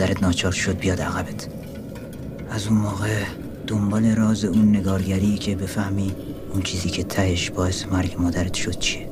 مادرت 0.00 0.22
ناچار 0.22 0.52
شد 0.52 0.78
بیاد 0.78 1.00
عقبت. 1.00 1.48
از 2.50 2.66
اون 2.66 2.78
موقع 2.78 3.24
دنبال 3.66 4.06
راز 4.06 4.44
اون 4.44 4.76
نگارگری 4.76 5.38
که 5.38 5.56
بفهمی 5.56 6.12
اون 6.52 6.62
چیزی 6.62 6.90
که 6.90 7.04
تهش 7.04 7.50
باعث 7.50 7.86
مرگ 7.86 8.16
مادرت 8.18 8.54
شد 8.54 8.78
چیه. 8.78 9.08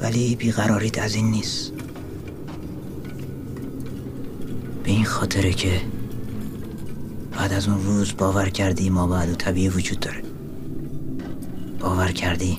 ولی 0.00 0.36
بیقراریت 0.36 0.98
از 0.98 1.14
این 1.14 1.30
نیست. 1.30 1.72
به 4.84 4.90
این 4.90 5.04
خاطره 5.04 5.52
که 5.52 5.80
بعد 7.32 7.52
از 7.52 7.68
اون 7.68 7.84
روز 7.84 8.16
باور 8.18 8.48
کردی 8.48 8.90
ما 8.90 9.06
بعد 9.06 9.28
و 9.30 9.34
طبیعی 9.34 9.68
وجود 9.68 10.00
داره. 10.00 10.22
باور 11.80 12.12
کردی 12.12 12.58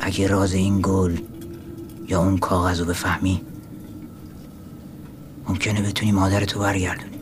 اگه 0.00 0.26
راز 0.26 0.54
این 0.54 0.80
گل 0.82 1.16
یا 2.08 2.20
اون 2.20 2.38
کاغذ 2.38 2.80
رو 2.80 2.86
بفهمی 2.86 3.41
ممکنه 5.62 5.88
بتونی 5.88 6.12
مادرتو 6.12 6.60
برگردونی. 6.60 7.18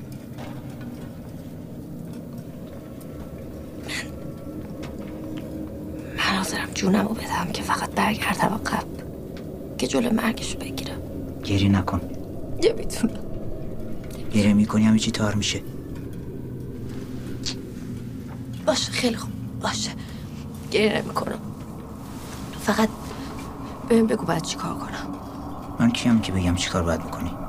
من 6.16 6.36
حاضرم 6.36 6.68
جونم 6.74 7.08
رو 7.08 7.14
بدم 7.14 7.52
که 7.52 7.62
فقط 7.62 7.90
برگردم 7.90 8.54
عقب 8.54 8.84
که 9.78 9.86
جلو 9.86 10.14
مرگش 10.14 10.56
بگیرم. 10.56 11.00
گریه 11.44 11.68
نکن. 11.68 12.00
یه 12.62 12.74
می‌تونم 12.78 13.14
گریه 14.32 14.52
می‌کنی 14.52 14.84
همه 14.84 14.98
چی 14.98 15.10
تار 15.10 15.34
میشه. 15.34 15.60
باشه 18.66 18.92
خیلی 18.92 19.16
خوب. 19.16 19.30
باشه. 19.62 19.90
گریه 20.70 21.02
نمی 21.02 21.14
کنم 21.14 21.40
فقط 22.60 22.88
بهم 23.88 24.06
بگو 24.06 24.26
باید 24.26 24.42
چی 24.42 24.56
کار 24.56 24.74
کنم. 24.74 25.14
من 25.78 25.90
کیم 25.90 26.20
که 26.20 26.32
بگم 26.32 26.54
چیکار 26.54 26.82
باید 26.82 27.04
می‌کنی 27.04 27.39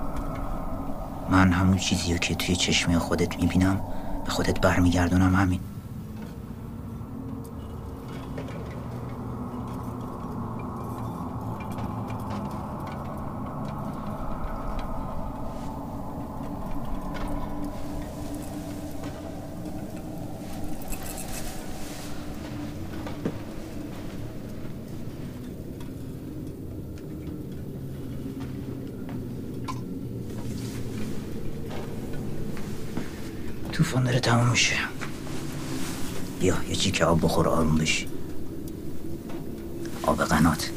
من 1.32 1.52
همون 1.52 1.78
چیزی 1.78 2.20
که 2.20 2.36
توی 2.36 2.56
چشمی 2.56 2.98
خودت 2.98 3.40
می‌بینم 3.40 3.82
به 4.26 4.32
خودت 4.32 4.62
برمیگردونم 4.62 5.36
همین 5.36 5.60
طوفان 33.72 34.04
داره 34.04 34.20
تموم 34.20 34.50
میشه 34.50 34.76
چیکه 37.02 37.10
آب 37.12 37.22
بخور 37.22 37.48
آروم 37.48 37.78
بشی. 37.78 38.08
آب 40.04 40.18
قنات. 40.18 40.72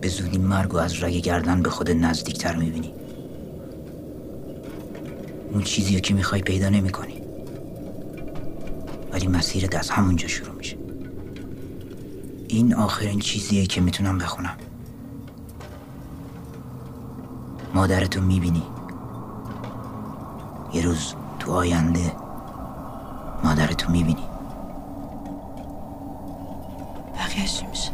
به 0.00 0.08
زودی 0.08 0.38
مرگ 0.38 0.74
و 0.74 0.76
از 0.76 1.02
رگ 1.02 1.14
گردن 1.14 1.62
به 1.62 1.70
خود 1.70 1.90
نزدیکتر 1.90 2.56
می‌بینی. 2.56 2.94
اون 5.52 5.62
چیزی 5.62 5.94
رو 5.94 6.00
که 6.00 6.14
می‌خوای 6.14 6.40
پیدا 6.40 6.68
نمی‌کنی. 6.68 7.22
ولی 9.12 9.26
مسیرت 9.26 9.74
از 9.74 9.90
همونجا 9.90 10.28
شروع 10.28 10.54
میشه. 10.54 10.76
این 12.48 12.74
آخرین 12.74 13.18
چیزیه 13.18 13.66
که 13.66 13.80
می‌تونم 13.80 14.18
بخونم. 14.18 14.56
مادرتو 17.76 18.20
می‌بینی. 18.20 18.62
یه 20.72 20.82
روز 20.82 21.14
تو 21.38 21.52
آینده 21.52 22.12
مادرتو 23.44 23.92
می‌بینی. 23.92 24.24
بقیهش 27.14 27.64
میشه؟ 27.70 27.92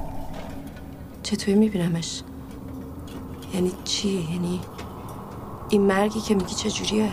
چطوری 1.23 1.55
میبینمش؟ 1.55 2.23
یعنی 3.55 3.73
چی؟ 3.85 4.09
یعنی 4.09 4.61
این 5.68 5.83
مرگی 5.83 6.21
که 6.21 6.35
میگی 6.35 6.55
چجوریه؟ 6.55 7.11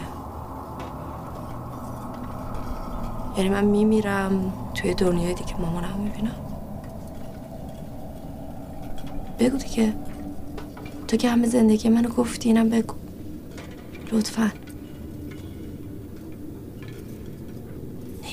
یعنی 3.38 3.50
من 3.50 3.66
میمیرم 3.66 4.54
توی 4.76 4.94
دنیای 4.94 5.34
دیگه 5.34 5.62
مامانم 5.62 6.00
می‌بینم. 6.00 6.36
بگو 9.40 9.58
دیگه. 9.58 9.94
تو 11.10 11.18
که 11.18 11.30
همه 11.30 11.48
زندگی 11.48 11.90
منو 11.90 12.10
گفتی 12.10 12.50
اینم 12.50 12.70
بگو. 12.70 12.96
لطفا. 14.12 14.52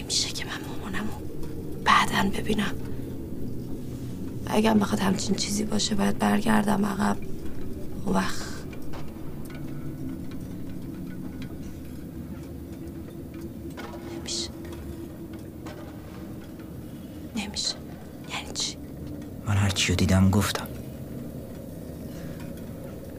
نمیشه 0.00 0.28
که 0.28 0.44
من 0.44 0.60
مامانمو 0.68 1.12
بعدا 1.84 2.30
ببینم. 2.38 2.72
هم 4.46 4.78
بخواد 4.78 5.00
همچین 5.00 5.34
چیزی 5.34 5.64
باشه 5.64 5.94
باید 5.94 6.18
برگردم 6.18 6.86
عقب. 6.86 7.16
وقت 8.06 8.42
نمیشه 14.16 14.50
نمیشه 17.36 17.74
یعنی 18.28 18.52
چی 18.54 18.76
من 19.46 19.56
هر 19.56 19.70
چی 19.70 19.92
رو 19.92 19.96
دیدم 19.96 20.30
گفتم 20.30 20.68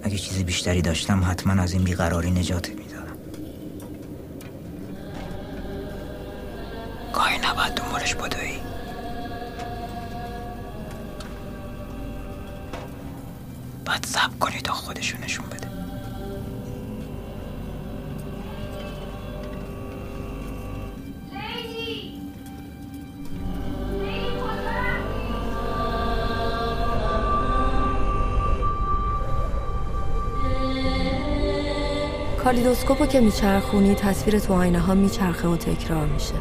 اگه 0.04 0.18
چیز 0.18 0.44
بیشتری 0.58 0.82
داشتم 0.82 1.24
حتما 1.24 1.62
از 1.62 1.74
این 1.74 1.84
بیقراری 1.84 2.32
نجاتت 2.32 2.70
می‌دادم 2.70 2.87
کالیدوسکوپو 32.48 33.06
که 33.06 33.22
میچرخونی 33.22 33.96
تصویر 33.96 34.40
تو 34.40 34.54
آینه 34.54 34.80
ها 34.80 34.94
میچرخه 34.94 35.48
و 35.48 35.56
تکرار 35.56 36.06
میشه. 36.06 36.34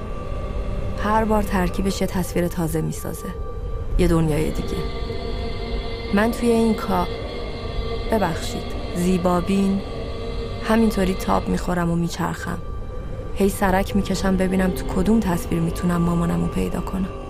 هر 1.04 1.24
بار 1.24 1.42
ترکیبش 1.42 2.00
یه 2.00 2.06
تصویر 2.06 2.48
تازه 2.48 2.80
می‌سازه. 2.80 3.28
یه 3.98 4.08
دنیای 4.08 4.50
دیگه. 4.50 4.76
من 6.14 6.30
توی 6.30 6.50
این 6.50 6.74
کار 6.74 7.08
ببخشید. 8.12 8.62
زیبابین. 8.96 9.80
همینطوری 10.64 11.14
تاب 11.14 11.48
می‌خورم 11.48 11.90
و 11.90 11.96
میچرخم. 11.96 12.58
هی 13.34 13.48
سرک 13.48 13.96
می‌کشم 13.96 14.36
ببینم 14.36 14.70
تو 14.70 14.86
کدوم 14.86 15.20
تصویر 15.20 15.60
می‌تونم 15.60 16.02
مامانم 16.02 16.42
رو 16.42 16.48
پیدا 16.48 16.80
کنم. 16.80 17.25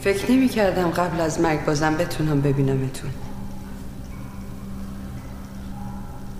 فکر 0.00 0.32
نمی 0.32 0.48
کردم 0.48 0.90
قبل 0.90 1.20
از 1.20 1.40
مرگ 1.40 1.64
بازم 1.64 1.94
بتونم 1.94 2.40
ببینمتون. 2.40 3.10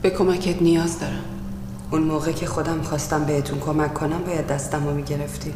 به 0.03 0.11
کمکت 0.11 0.63
نیاز 0.63 1.01
دارم. 1.01 1.25
اون 1.91 2.03
موقع 2.03 2.33
که 2.33 2.47
خودم 2.47 2.83
خواستم 2.83 3.25
بهتون 3.25 3.61
کمک 3.61 3.95
کنم 3.95 4.19
باید 4.27 4.47
دستم 4.47 4.87
رو 4.87 4.95
می‌گرفتی 4.95 5.55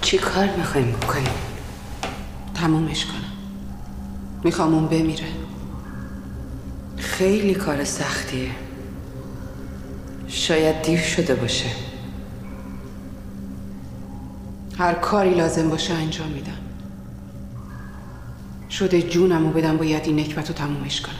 چی 0.00 0.18
کار 0.18 0.48
می‌خوایم 0.56 0.92
بکنیم؟ 0.92 1.28
تمومش 2.54 3.04
کنم. 3.04 3.32
می‌خوام 4.44 4.74
اون 4.74 4.86
بمیره. 4.86 5.28
خیلی 6.96 7.54
کار 7.54 7.84
سختیه. 7.84 8.50
شاید 10.32 10.82
دیر 10.82 11.00
شده 11.00 11.34
باشه. 11.34 11.66
هر 14.78 14.94
کاری 14.94 15.34
لازم 15.34 15.70
باشه 15.70 15.94
انجام 15.94 16.28
میدم. 16.28 16.58
شده 18.70 19.02
جونم 19.02 19.46
و 19.46 19.50
بدم 19.50 19.76
باید 19.76 20.06
این 20.06 20.20
نکبت 20.20 20.48
رو 20.48 20.54
تمومش 20.54 21.00
کنم. 21.00 21.14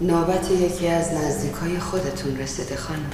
نوبت 0.00 0.50
یکی 0.50 0.88
از 0.88 1.12
نزدیکای 1.12 1.78
خودتون 1.78 2.36
رسیده 2.36 2.76
خانم. 2.76 3.10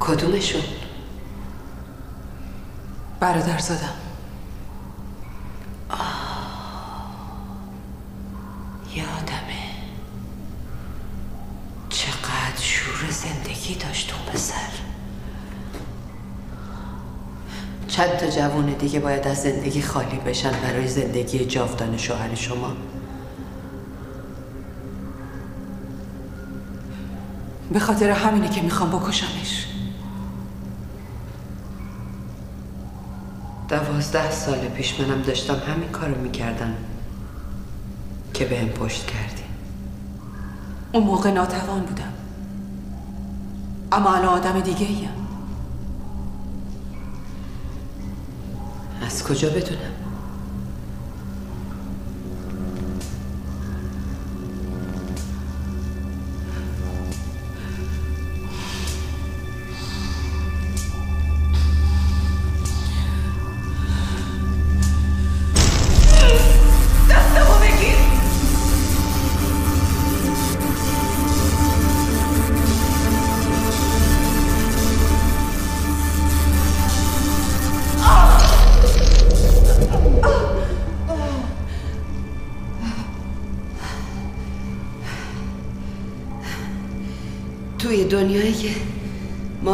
کدومشون؟ 0.00 0.62
برادر 3.20 3.58
زادم 3.58 4.07
جوون 18.38 18.66
دیگه 18.66 19.00
باید 19.00 19.26
از 19.26 19.42
زندگی 19.42 19.82
خالی 19.82 20.16
بشن 20.16 20.50
برای 20.50 20.88
زندگی 20.88 21.44
جاودان 21.44 21.96
شوهر 21.96 22.34
شما. 22.34 22.72
به 27.72 27.78
خاطر 27.78 28.10
همینه 28.10 28.48
که 28.48 28.62
می‌خوام 28.62 28.90
بکشمش. 28.90 29.66
دوازده 33.68 34.30
سال 34.30 34.58
پیش 34.58 35.00
منم 35.00 35.22
داشتم 35.22 35.54
همین 35.54 35.88
کارو 35.88 36.20
می‌کردم 36.20 36.74
که 38.34 38.44
بهم 38.44 38.68
پشت 38.68 39.06
کردی. 39.06 39.42
اون 40.92 41.04
موقع 41.04 41.30
ناتوان 41.30 41.80
بودم. 41.80 42.12
اما 43.92 44.14
الان 44.14 44.28
آدم 44.28 44.60
دیگه 44.60 44.86
ایم 44.86 45.17
کجا 49.28 49.48
بدونم؟ 49.48 49.97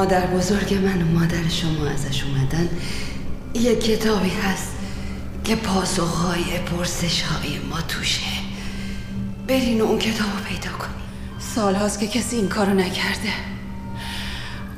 مادر 0.05 0.27
بزرگ 0.27 0.75
من 0.75 1.03
و 1.03 1.19
مادر 1.19 1.49
شما 1.49 1.87
ازش 1.87 2.25
اومدن 2.25 2.69
یه 3.55 3.77
کتابی 3.77 4.31
هست 4.31 4.69
که 5.45 5.57
پاسخهای 5.57 6.59
پرسش 6.59 7.23
های 7.23 7.59
ما 7.59 7.81
توشه. 7.81 8.27
برین 9.49 9.81
و 9.81 9.85
اون 9.85 9.99
کتاب 9.99 10.27
رو 10.27 10.45
پیدا 10.45 10.77
کنی 10.79 11.03
سال 11.39 11.75
هاست 11.75 12.01
که 12.01 12.07
کسی 12.07 12.37
این 12.37 12.49
کارو 12.49 12.75
نکرده. 12.75 13.33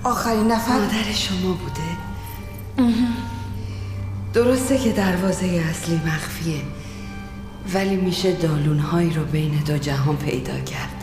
آخرین 0.04 0.52
نفر؟ 0.52 0.78
مادر 0.78 1.12
شما 1.12 1.52
بوده؟ 1.52 2.92
درسته 4.32 4.78
که 4.78 4.92
دروازه 4.92 5.46
اصلی 5.70 6.00
مخفیه 6.06 6.60
ولی 7.74 7.96
میشه 7.96 8.32
دالونهایی 8.32 9.10
رو 9.10 9.24
بین 9.24 9.62
دو 9.66 9.78
جهان 9.78 10.16
پیدا 10.16 10.60
کرد. 10.60 10.95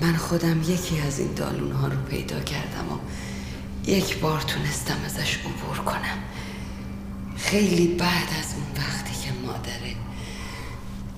من 0.00 0.16
خودم 0.16 0.62
یکی 0.62 1.00
از 1.00 1.18
این 1.18 1.34
دالون 1.34 1.72
ها 1.72 1.88
رو 1.88 1.96
پیدا 2.10 2.40
کردم 2.40 2.92
و 2.92 2.98
یک 3.90 4.18
بار 4.18 4.40
تونستم 4.40 4.96
ازش 5.06 5.38
عبور 5.38 5.78
کنم. 5.84 6.18
خیلی 7.36 7.86
بعد 7.86 8.28
از 8.40 8.54
اون 8.54 8.84
وقتی 8.84 9.26
که 9.26 9.32
مادر 9.46 9.98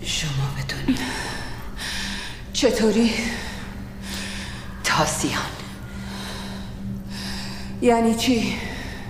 شما 0.03 0.51
به 0.57 0.75
دنیا 0.75 0.99
چطوری؟ 2.53 3.13
تاسیان. 4.85 5.43
یعنی 7.83 8.15
چی؟ 8.15 8.55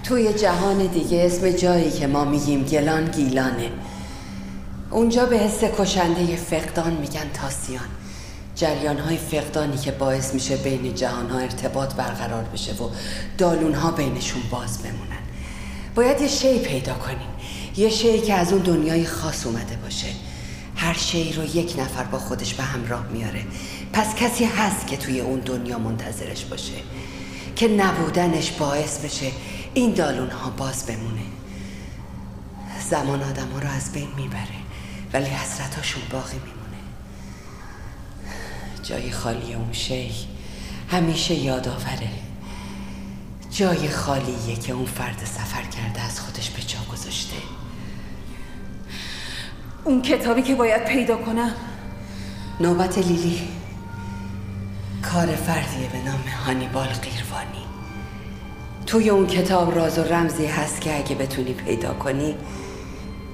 توی 0.05 0.33
جهان 0.33 0.87
دیگه 0.87 1.23
اسم 1.27 1.51
جایی 1.51 1.91
که 1.91 2.07
ما 2.07 2.25
میگیم 2.25 2.65
گلان 2.65 3.05
گیلانه. 3.11 3.73
اونجا 4.91 5.27
به 5.27 5.39
حس 5.39 5.65
کشنده 5.79 6.37
فقدان 6.37 6.93
میگن 6.93 7.31
تاسیان. 7.35 8.00
جریان 8.61 8.99
های 8.99 9.17
فقدانی 9.17 9.77
که 9.77 9.91
باعث 9.91 10.35
میشه 10.35 10.57
بین 10.57 10.95
جهان 10.95 11.31
ها 11.31 11.39
ارتباط 11.39 11.95
برقرار 11.95 12.45
بشه 12.45 12.73
و 12.73 12.91
دالون 13.39 13.75
ها 13.75 13.91
بینشون 13.91 14.43
باز 14.51 14.79
بمونن. 14.79 15.23
باید 15.95 16.21
یه 16.21 16.29
شی 16.29 16.59
پیدا 16.59 16.95
کنیم. 16.95 17.29
یه 17.77 17.91
شی 17.91 18.21
که 18.21 18.35
از 18.35 18.53
اون 18.53 18.63
دنیای 18.63 19.07
خاص 19.07 19.47
اومده 19.47 19.77
باشه. 19.77 20.07
هر 20.77 20.95
شی 20.95 21.33
رو 21.33 21.45
یک 21.45 21.75
نفر 21.79 22.05
با 22.05 22.19
خودش 22.19 22.55
به 22.55 22.63
همراه 22.63 23.07
میاره. 23.07 23.45
پس 23.93 24.15
کسی 24.15 24.45
هست 24.45 24.87
که 24.87 24.97
توی 24.97 25.21
اون 25.21 25.41
دنیا 25.41 25.79
منتظرش 25.79 26.45
باشه. 26.45 26.77
که 27.57 27.69
نبودنش 27.69 28.51
باعث 28.51 28.99
بشه 28.99 29.33
این 29.75 29.93
دالون 29.95 30.31
ها 30.31 30.51
باز 30.51 30.87
بمونه. 30.87 31.23
زمان 32.91 33.23
آدم 33.23 33.49
ها 33.49 33.59
رو 33.59 33.69
از 33.69 33.93
بین 33.93 34.09
می‌بره 34.17 34.61
ولی 35.13 35.27
حسرتاشون 35.27 36.03
باقی 36.11 36.37
میمونه. 36.37 36.60
جای 38.91 39.11
خالی 39.11 39.55
اون 39.55 39.73
شی 39.73 40.11
همیشه 40.89 41.35
یادآوره. 41.35 42.11
جای 43.51 43.89
خالیه 43.89 44.57
که 44.57 44.73
اون 44.73 44.85
فرد 44.85 45.25
سفر 45.25 45.63
کرده 45.63 46.01
از 46.01 46.21
خودش 46.21 46.51
به 46.51 46.63
جا 46.63 46.79
گذاشته. 46.93 47.37
اون 49.85 50.03
کتابی 50.03 50.43
که 50.43 50.55
باید 50.55 50.85
پیدا 50.85 51.17
کنم. 51.17 51.53
نوبت 52.61 52.99
لیلی. 52.99 53.49
کار 55.03 55.27
فردیه 55.27 55.89
به 55.93 55.99
نام 55.99 56.25
هانیبال 56.47 56.89
قیروانی. 56.89 57.65
توی 58.87 59.11
اون 59.11 59.27
کتاب 59.27 59.75
راز 59.75 59.99
و 59.99 60.03
رمزی 60.03 60.47
هست 60.47 60.81
که 60.81 60.97
اگه 60.97 61.15
بتونی 61.15 61.53
پیدا 61.53 61.95
کنی 61.95 62.35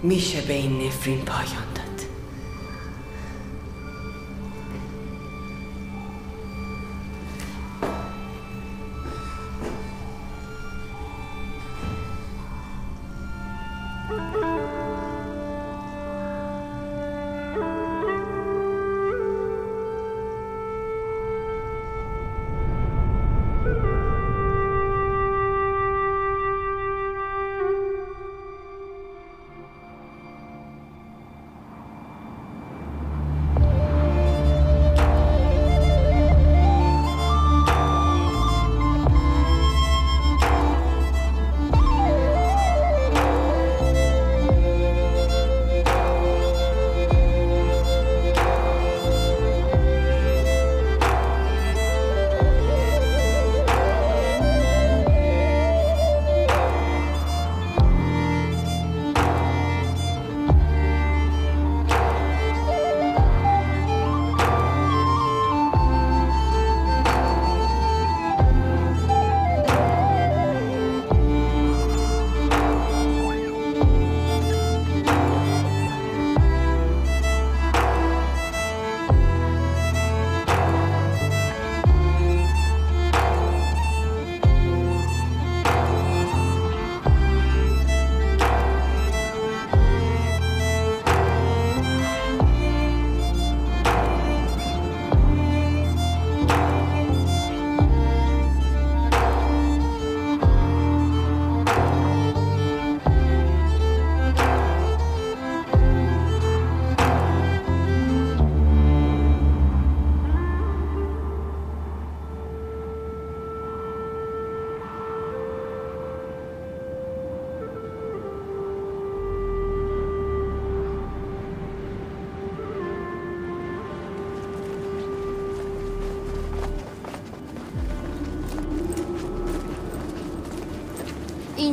میشه 0.02 0.40
به 0.40 0.54
این 0.54 0.86
نفرین 0.86 1.20
پایان 1.20 1.75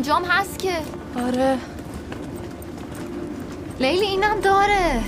اینجام 0.03 0.25
هست 0.25 0.59
که. 0.59 0.73
آره. 1.15 1.57
لیلی 3.79 4.05
اینم 4.05 4.39
داره. 4.39 5.03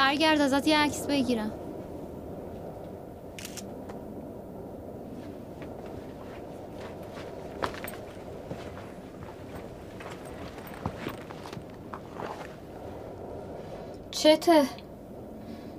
برگرد 0.00 0.40
ازت 0.40 0.68
یه 0.68 0.78
عکس 0.78 1.06
بگیرم. 1.06 1.50
چته؟ 14.10 14.62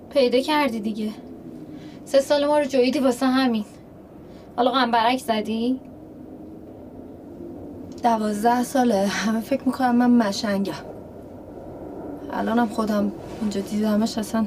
پیدا 0.10 0.40
کردی 0.40 0.80
دیگه. 0.80 1.12
سه 2.06 2.20
سال 2.20 2.46
ما 2.46 2.60
رو 2.60 2.66
جویدی 2.66 3.00
واسه 3.00 3.26
همین. 3.26 3.66
حالا 4.56 4.72
غنبرک 4.72 5.20
زدی؟ 5.20 5.80
دوازده 8.04 8.64
ساله. 8.64 9.08
همه 9.08 9.42
فکر 9.42 9.64
می‌کنم 9.66 9.96
من 9.96 10.28
مشنگم. 10.28 10.74
الانم 12.34 12.68
خودم 12.68 13.12
اینجا 13.42 13.62
دیدمش 13.62 14.18
اصلا 14.18 14.46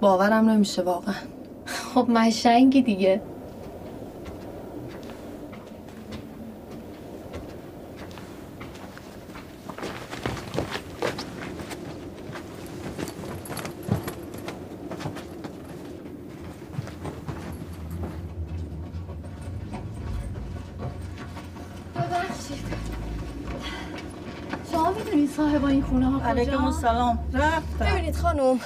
باورم 0.00 0.50
نمیشه 0.50 0.82
واقعا. 0.82 1.14
خب 1.66 2.10
مشنگی 2.10 2.82
دیگه 2.82 3.20
ببخشید 21.96 22.64
شما 24.72 24.92
می‌دونید 24.92 25.30
صاحب 25.30 25.64
این 25.64 25.82
خونه 25.82 26.06
ها 26.10 26.13
علیکم 26.24 26.64
السلام. 26.64 27.18
رفتم. 27.34 27.84
ببینید 27.92 28.16
خانم 28.16 28.60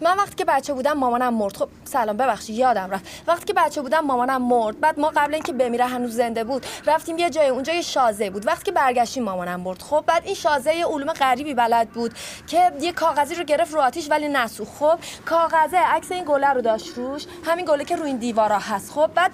من 0.00 0.16
وقتی 0.16 0.34
که 0.34 0.44
بچه 0.44 0.74
بودم 0.74 0.92
مامانم 0.92 1.34
مرد. 1.34 1.56
خب 1.56 1.68
سلام 1.84 2.16
ببخشید 2.16 2.56
یادم 2.56 2.90
رفت. 2.90 3.04
وقتی 3.26 3.44
که 3.44 3.52
بچه 3.52 3.82
بودم 3.82 4.00
مامانم 4.00 4.42
مرد. 4.42 4.80
بعد 4.80 5.00
ما 5.00 5.12
قبل 5.16 5.34
اینکه 5.34 5.52
بمیره 5.52 5.86
هنوز 5.86 6.16
زنده 6.16 6.44
بود 6.44 6.66
رفتیم 6.86 7.18
یه 7.18 7.30
جای 7.30 7.48
اونجا 7.48 7.72
یه 7.72 7.82
شازه 7.82 8.30
بود. 8.30 8.46
وقتی 8.46 8.64
که 8.64 8.72
برگشتیم 8.72 9.22
مامانم 9.22 9.60
مرد. 9.60 9.82
خب 9.82 10.04
بعد 10.06 10.24
این 10.24 10.34
شازه 10.34 10.74
یه 10.74 10.86
علوم 10.86 11.12
غریبی 11.12 11.54
بلد 11.54 11.88
بود 11.88 12.14
که 12.46 12.72
یه 12.80 12.92
کاغذی 12.92 13.34
رو 13.34 13.44
گرفت 13.44 13.74
رو 13.74 13.80
آتیش 13.80 14.10
ولی 14.10 14.28
نسوخت. 14.28 14.72
خب 14.78 14.98
کاغذه 15.24 15.78
عکس 15.78 16.12
این 16.12 16.24
گله 16.28 16.48
رو 16.48 16.60
داشت 16.60 16.88
روش. 16.96 17.26
همین 17.46 17.64
گله 17.64 17.84
که 17.84 17.96
روی 17.96 18.06
این 18.06 18.16
دیوارا 18.16 18.58
هست. 18.58 18.92
خب 18.92 19.10
بعد 19.14 19.30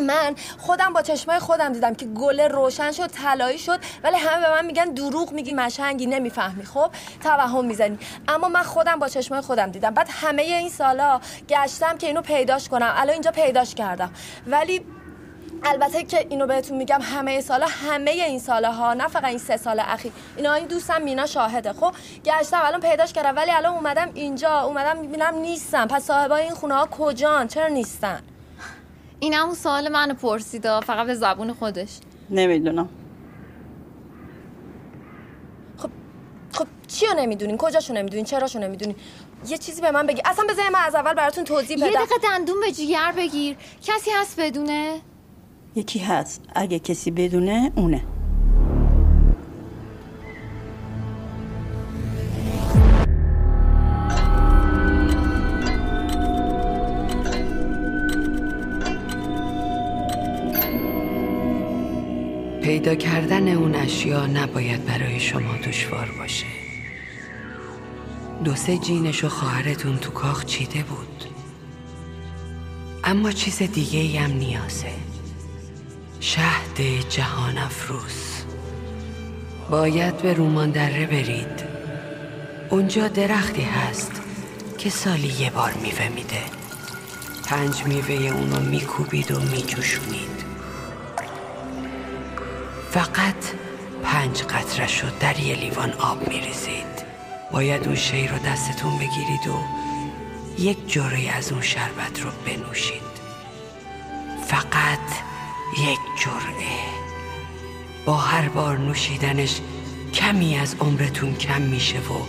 من 0.00 0.34
خودم 0.58 0.92
با 0.92 1.02
چشمای 1.02 1.38
خودم 1.38 1.72
دیدم 1.72 1.94
که 1.94 2.06
گل 2.06 2.40
روشن 2.40 2.92
شد 2.92 3.06
طلایی 3.06 3.58
شد 3.58 3.80
ولی 4.02 4.16
همه 4.16 4.46
به 4.46 4.50
من 4.50 4.66
میگن 4.66 4.84
دروغ 4.84 5.32
میگی 5.32 5.52
مشنگی 5.54 6.06
نمی‌فهمی. 6.06 6.64
خب 6.64 6.90
توهم 7.22 7.64
می‌زنی. 7.64 7.98
اما 8.28 8.48
من 8.48 8.62
خودم 8.62 8.98
با 8.98 9.08
چشمای 9.08 9.40
خودم 9.40 9.70
دیدم. 9.70 9.94
بعد 9.94 10.08
همه 10.10 10.42
این 10.42 10.68
سالا 10.68 11.20
گشتم 11.48 11.98
که 11.98 12.06
اینو 12.06 12.22
پیداش 12.22 12.68
کنم. 12.68 12.92
الان 12.96 13.12
اینجا 13.12 13.30
پیداش 13.30 13.74
کردم. 13.74 14.10
ولی 14.46 14.86
البته 15.64 16.04
که 16.04 16.26
اینو 16.30 16.46
بهتون 16.46 16.76
میگم 16.76 17.00
همه 17.02 17.40
سالا 17.40 17.66
همه 17.66 18.10
این 18.10 18.38
ساله 18.38 18.72
ها 18.72 18.94
نه 18.94 19.08
فقط 19.08 19.24
این 19.24 19.38
سه 19.38 19.56
سال 19.56 19.80
اخیر 19.80 20.12
اینا 20.36 20.54
این 20.54 20.66
دوستم 20.66 21.02
مینا 21.02 21.26
شاهده. 21.26 21.72
خب 21.72 21.94
گشتم 22.24 22.60
الان 22.64 22.80
پیداش 22.80 23.12
کردم 23.12 23.36
ولی 23.36 23.50
الان 23.50 23.74
اومدم 23.74 24.10
اینجا 24.14 24.60
اومدم 24.60 24.96
می‌بینم 24.96 25.34
نیستم. 25.34 25.88
پس 25.88 26.04
صاحبای 26.04 26.42
این 26.42 26.54
خونه 26.54 26.74
ها 26.74 26.86
کجان؟ 26.86 27.48
چرا 27.48 27.68
نیستن؟ 27.68 28.22
این 29.20 29.34
همون 29.34 29.54
سوال 29.54 29.88
منو 29.88 30.14
پرسیدا 30.14 30.80
فقط 30.80 31.06
به 31.06 31.14
زبون 31.14 31.52
خودش. 31.52 31.98
نمی‌دونم. 32.30 32.88
خب 35.76 35.90
خب 36.52 36.66
چیو 36.86 37.08
نمی‌دونین؟ 37.16 37.56
کجاشو 37.56 37.94
نمی‌دونین؟ 37.94 38.24
چراشو 38.24 38.58
نمی‌دونین؟ 38.58 38.96
یه 39.48 39.58
چیزی 39.58 39.80
به 39.80 39.90
من 39.90 40.06
بگی. 40.06 40.22
اصلا 40.24 40.44
بذارید 40.48 40.72
من 40.72 40.80
از 40.86 40.94
اول 40.94 41.14
براتون 41.14 41.44
توضیح 41.44 41.78
یه 41.78 41.84
بدم. 41.84 41.94
دقیقه 41.94 42.14
دندون 42.22 42.56
به 42.60 42.72
جیگر 42.72 43.14
بگیر. 43.16 43.56
کسی 43.82 44.10
هست 44.10 44.40
بدونه؟ 44.40 45.00
یکی 45.74 45.98
هست. 45.98 46.44
اگه 46.54 46.78
کسی 46.78 47.10
بدونه 47.10 47.72
اونه. 47.76 48.04
پیدا 62.78 62.94
کردن 62.94 63.48
اون 63.48 63.74
اشیا 63.74 64.26
نباید 64.26 64.84
برای 64.84 65.20
شما 65.20 65.52
دشوار 65.68 66.10
باشه. 66.18 66.46
دو 68.44 68.54
سه 68.54 68.78
جینش 68.78 69.24
و 69.24 69.28
خواهرتون 69.28 69.98
تو 69.98 70.10
کاخ 70.10 70.44
چیده 70.44 70.82
بود. 70.82 71.24
اما 73.04 73.32
چیز 73.32 73.62
دیگه 73.62 74.20
هم 74.20 74.32
نیازه. 74.32 74.92
شهد 76.20 76.80
جهان 77.08 77.58
افروز. 77.58 78.44
باید 79.70 80.16
به 80.16 80.34
رومان 80.34 80.70
دره 80.70 81.06
برید. 81.06 81.64
اونجا 82.70 83.08
درختی 83.08 83.62
هست 83.62 84.22
که 84.78 84.90
سالی 84.90 85.32
یه 85.40 85.50
بار 85.50 85.72
میوه 85.72 86.08
میده. 86.08 86.42
پنج 87.46 87.82
میوه 87.82 88.14
اونو 88.14 88.60
میکوبید 88.60 89.32
و 89.32 89.40
میجوشونید. 89.40 90.47
فقط 92.90 93.44
پنج 94.02 94.42
قطره 94.42 94.86
شد 94.86 95.18
در 95.18 95.40
یه 95.40 95.54
لیوان 95.54 95.92
آب 95.92 96.28
میریزید. 96.28 97.08
باید 97.52 97.86
اون 97.86 97.94
شی 97.96 98.28
رو 98.28 98.38
دستتون 98.38 98.98
بگیرید 98.98 99.46
و 99.46 99.64
یک 100.58 100.88
جوری 100.88 101.28
از 101.28 101.52
اون 101.52 101.62
شربت 101.62 102.20
رو 102.20 102.30
بنوشید. 102.46 103.18
فقط 104.46 105.08
یک 105.78 105.98
جرعه. 106.24 106.78
با 108.06 108.16
هر 108.16 108.48
بار 108.48 108.78
نوشیدنش 108.78 109.60
کمی 110.14 110.58
از 110.58 110.76
عمرتون 110.80 111.34
کم 111.34 111.62
میشه 111.62 111.98
و 111.98 112.22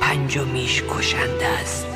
پنجمیش 0.00 0.82
کشنده 0.88 1.46
است. 1.46 1.86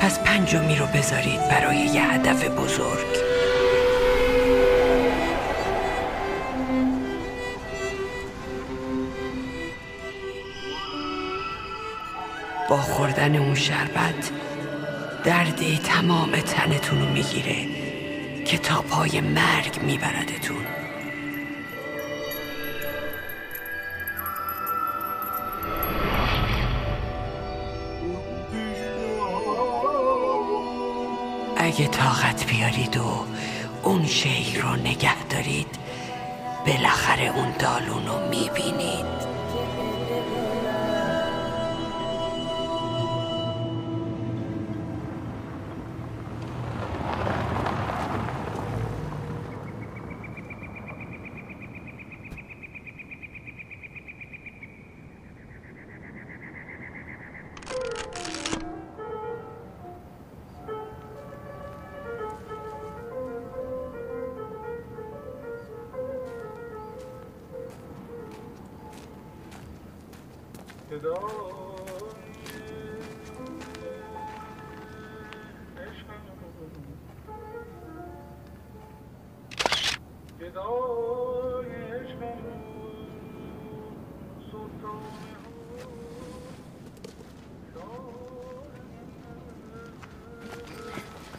پس 0.00 0.18
پنجمی 0.18 0.76
رو 0.76 0.86
بذارید 0.86 1.48
برای 1.48 1.76
یه 1.76 2.02
هدف 2.02 2.44
بزرگ. 2.44 3.33
خوردن 12.76 13.36
اون 13.36 13.54
شربت 13.54 14.30
دردی 15.24 15.78
تمام 15.78 16.30
تنتون 16.30 17.00
رو 17.00 17.08
می‌گیره 17.08 17.56
که 18.44 18.58
تا 18.58 18.82
پای 18.82 19.20
مرگ 19.20 19.82
میبردتون. 19.82 20.56
اگه 31.56 31.88
طاقت 31.88 32.46
بیارید 32.46 32.96
و 32.96 33.26
اون 33.82 34.06
شی 34.06 34.60
رو 34.62 34.76
نگه 34.76 35.24
دارید 35.24 35.78
بالاخره 36.66 37.36
اون 37.36 37.52
دالون 37.58 38.06
رو 38.06 38.28
می‌بینید. 38.28 39.23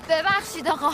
ببخشید 0.09 0.67
آقا. 0.67 0.91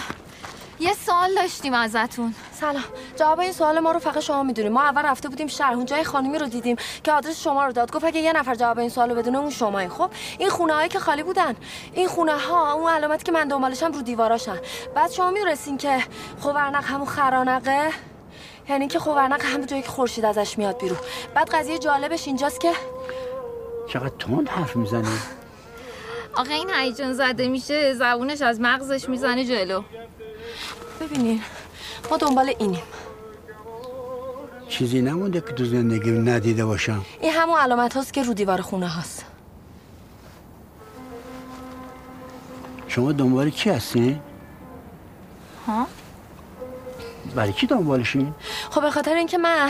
یه 0.79 0.93
سوال 0.93 1.35
داشتیم 1.35 1.73
ازتون. 1.73 2.35
سلام. 2.51 2.83
جواب 3.15 3.39
این 3.39 3.51
سوال 3.51 3.79
ما 3.79 3.91
رو 3.91 3.99
فقط 3.99 4.19
شما 4.19 4.43
می‌دونیم 4.43 4.71
ما 4.71 4.81
اول 4.81 5.01
رفته 5.01 5.29
بودیم 5.29 5.47
شهر 5.47 5.73
اونجا 5.73 5.97
یه 5.97 6.03
خانمی 6.03 6.37
رو 6.37 6.47
دیدیم 6.47 6.77
که 7.03 7.11
آدرس 7.11 7.43
شما 7.43 7.65
رو 7.65 7.71
داد. 7.71 7.91
گفت 7.91 8.03
اگه 8.03 8.19
یه 8.19 8.33
نفر 8.33 8.55
جواب 8.55 8.79
این 8.79 8.89
سوال 8.89 9.09
رو 9.09 9.15
بدونه 9.15 9.37
اون 9.37 9.49
شمایی 9.49 9.89
خب 9.89 10.09
این 10.39 10.49
خونه 10.49 10.73
هایی 10.73 10.89
که 10.89 10.99
خالی 10.99 11.23
بودن 11.23 11.55
این 11.93 12.07
خونه 12.07 12.37
ها 12.37 12.73
اون 12.73 12.91
علامتی 12.91 13.23
که 13.23 13.31
من 13.31 13.47
دنبالشم 13.47 13.91
رو 13.91 14.01
دیواراشن. 14.01 14.59
بعد 14.95 15.11
شما 15.11 15.31
می‌دونستین 15.31 15.77
که 15.77 16.03
خوورنق 16.39 16.83
همون 16.83 17.07
خرانقه 17.07 17.89
یعنی 18.69 18.87
که 18.87 18.99
خوورنق 18.99 19.45
همون 19.45 19.65
جایی 19.65 19.81
که 19.81 19.89
خورشید 19.89 20.25
ازش 20.25 20.57
میاد 20.57 20.79
بیرون. 20.81 20.99
بعد 21.35 21.49
قضیه 21.49 21.79
جالبش 21.79 22.27
اینجاست 22.27 22.59
که 22.61 22.71
چقدر 23.87 24.13
تند 24.19 24.49
حرف 24.49 24.75
می‌زنی. 24.75 25.19
آقا 26.35 26.53
این 26.53 26.69
هیجان 26.69 27.13
زده 27.13 27.47
میشه. 27.47 27.93
زبونش 27.93 28.41
از 28.41 28.61
مغزش 28.61 29.09
می‌زنه 29.09 29.45
جلو. 29.45 29.81
ببینین 31.01 31.41
ما 32.11 32.17
دنبال 32.17 32.53
اینیم. 32.59 32.83
چیزی 34.81 35.01
نمونده 35.01 35.41
که 35.41 35.53
تو 35.53 35.65
زندگی 35.65 36.11
ندیده 36.11 36.65
باشم 36.65 37.05
این 37.21 37.31
همون 37.33 37.59
علامت 37.59 37.93
هاست 37.93 38.13
که 38.13 38.23
رو 38.23 38.33
دیوار 38.33 38.61
خونه 38.61 38.87
هاست 38.87 39.25
شما 42.87 43.11
دنبال 43.11 43.49
کی 43.49 43.69
هستین؟ 43.69 44.19
ها؟ 45.67 45.87
برای 47.35 47.53
کی 47.53 47.67
دنبالشین؟ 47.67 48.33
خب 48.69 48.81
به 48.81 48.91
خاطر 48.91 49.13
اینکه 49.13 49.37
من 49.37 49.69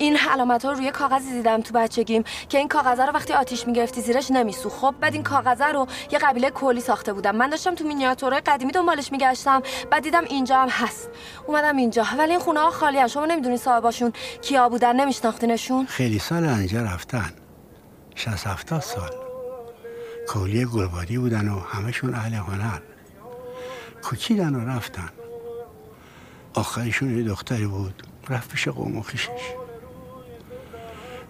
این 0.00 0.16
علامت 0.16 0.64
ها 0.64 0.70
رو 0.70 0.78
روی 0.78 0.90
کاغذی 0.90 1.32
دیدم 1.32 1.60
تو 1.60 1.74
بچگیم 1.74 2.24
که 2.48 2.58
این 2.58 2.68
کاغذ 2.68 3.00
رو 3.00 3.12
وقتی 3.12 3.32
آتیش 3.32 3.66
می‌گرفتی 3.66 4.00
زیرش 4.00 4.30
نمیسوخت. 4.30 4.78
خب 4.78 4.94
بعد 5.00 5.14
این 5.14 5.22
کاغذ 5.22 5.60
رو 5.60 5.86
یه 6.10 6.18
قبیله 6.18 6.50
کلی 6.50 6.80
ساخته 6.80 7.12
بودم. 7.12 7.36
من 7.36 7.50
داشتم 7.50 7.74
تو 7.74 7.84
مینیاتورهای 7.84 8.40
قدیمی 8.40 8.72
دنبالش 8.72 9.12
میگشتم. 9.12 9.62
بعد 9.90 10.02
دیدم 10.02 10.24
اینجا 10.24 10.56
هم 10.62 10.68
هست. 10.68 11.10
اومدم 11.46 11.76
اینجا. 11.76 12.06
ولی 12.18 12.30
این 12.30 12.40
خونه 12.40 12.60
ها 12.60 12.70
خالی 12.70 12.98
هست 12.98 13.12
شما 13.12 13.26
نمی‌دونی 13.26 13.56
صاحباشون 13.56 14.12
کیا 14.42 14.68
بودن 14.68 14.96
نمیشناختینشون؟ 14.96 15.86
خیلی 15.86 16.18
سال 16.18 16.44
اینجا 16.44 16.82
رفتن. 16.82 17.32
شست 18.14 18.46
هفتاد 18.46 18.80
سال. 18.80 19.10
کولی 20.28 20.64
گلبادی 20.64 21.18
بودن 21.18 21.48
و 21.48 21.60
همشون 21.60 22.14
اهل 22.14 22.34
هنر. 22.34 22.78
کوچیدن 24.02 24.54
و 24.54 24.68
رفتن. 24.68 25.08
آخرشون 26.54 27.18
یه 27.18 27.24
دختری 27.24 27.66
بود. 27.66 28.02
رفت 28.28 28.50
پیش 28.50 28.68
قوم 28.68 29.02
خیشش 29.02 29.59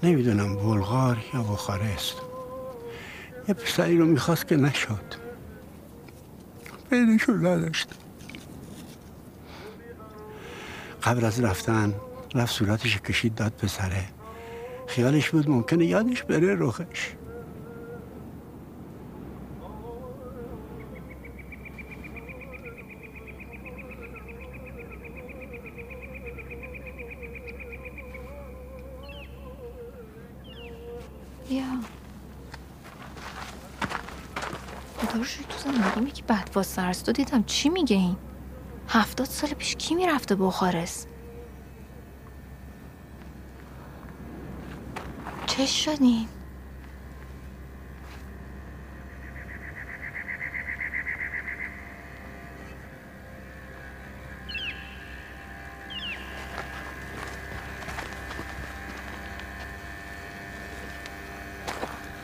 نمی‌دونم 0.03 0.57
بلغار 0.57 1.25
یا 1.35 1.43
بخارست. 1.43 2.15
یه 3.49 3.55
پسری 3.55 3.99
رو 3.99 4.07
می‌خواست 4.07 4.49
که 4.49 4.57
نشد. 4.57 5.15
پیداشو 6.91 7.33
نداشت. 7.33 7.89
قبل 11.03 11.25
از 11.25 11.41
رفتن 11.41 11.95
رفت 12.35 12.55
صورتش 12.55 13.01
کشید 13.01 13.35
داد 13.35 13.53
پسره. 13.53 14.05
خیالش 14.87 15.31
بود 15.31 15.51
ممکنه 15.51 15.87
یادش 15.87 16.23
بره 16.23 16.55
روخش 16.55 17.13
بیا 31.51 31.65
خدا 34.99 35.25
شکر 35.25 35.43
تو 35.43 35.59
زندگی 35.59 36.01
میگی 36.01 36.23
بد 36.23 36.53
با 36.53 36.63
سرست 36.63 37.07
تو 37.07 37.13
دیدم 37.13 37.43
چی 37.43 37.69
میگه 37.69 37.97
این؟ 37.97 38.17
هفتاد 38.89 39.27
سال 39.27 39.51
پیش 39.51 39.77
کی 39.77 39.95
می‌رفته 39.95 40.35
بخارست 40.37 41.09
چه 45.47 45.67
شدین 45.67 46.29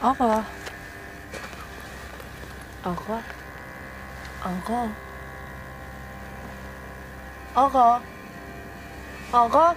آقا. 0.07 0.43
آقا. 2.85 3.19
آقا. 4.45 4.89
آقا. 7.55 8.01
آقا. 9.33 9.75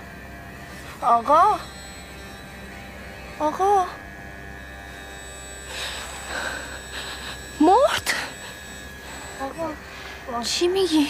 آقا. 1.02 1.60
آقا. 3.40 3.86
مرد؟ 7.60 8.14
آقا. 9.42 10.44
چی 10.44 10.68
میگی؟ 10.68 11.08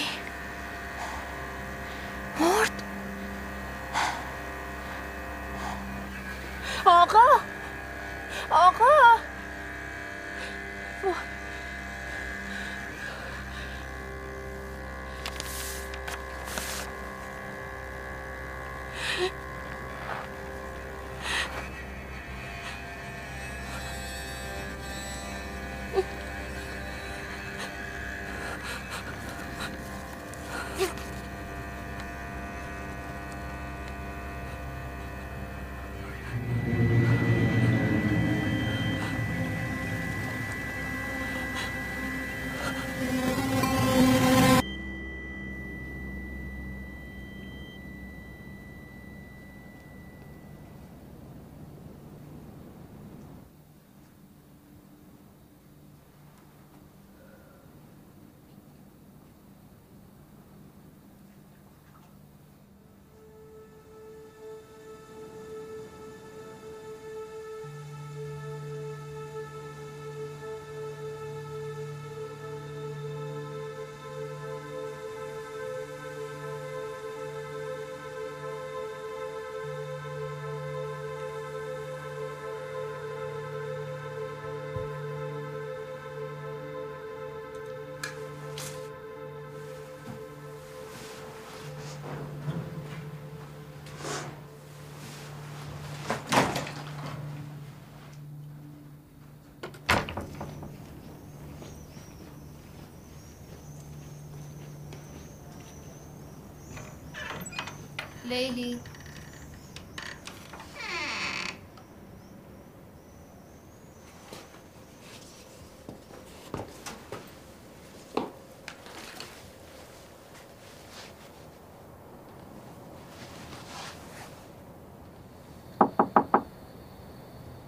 لیلی 108.29 108.79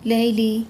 لیلی 0.04 0.66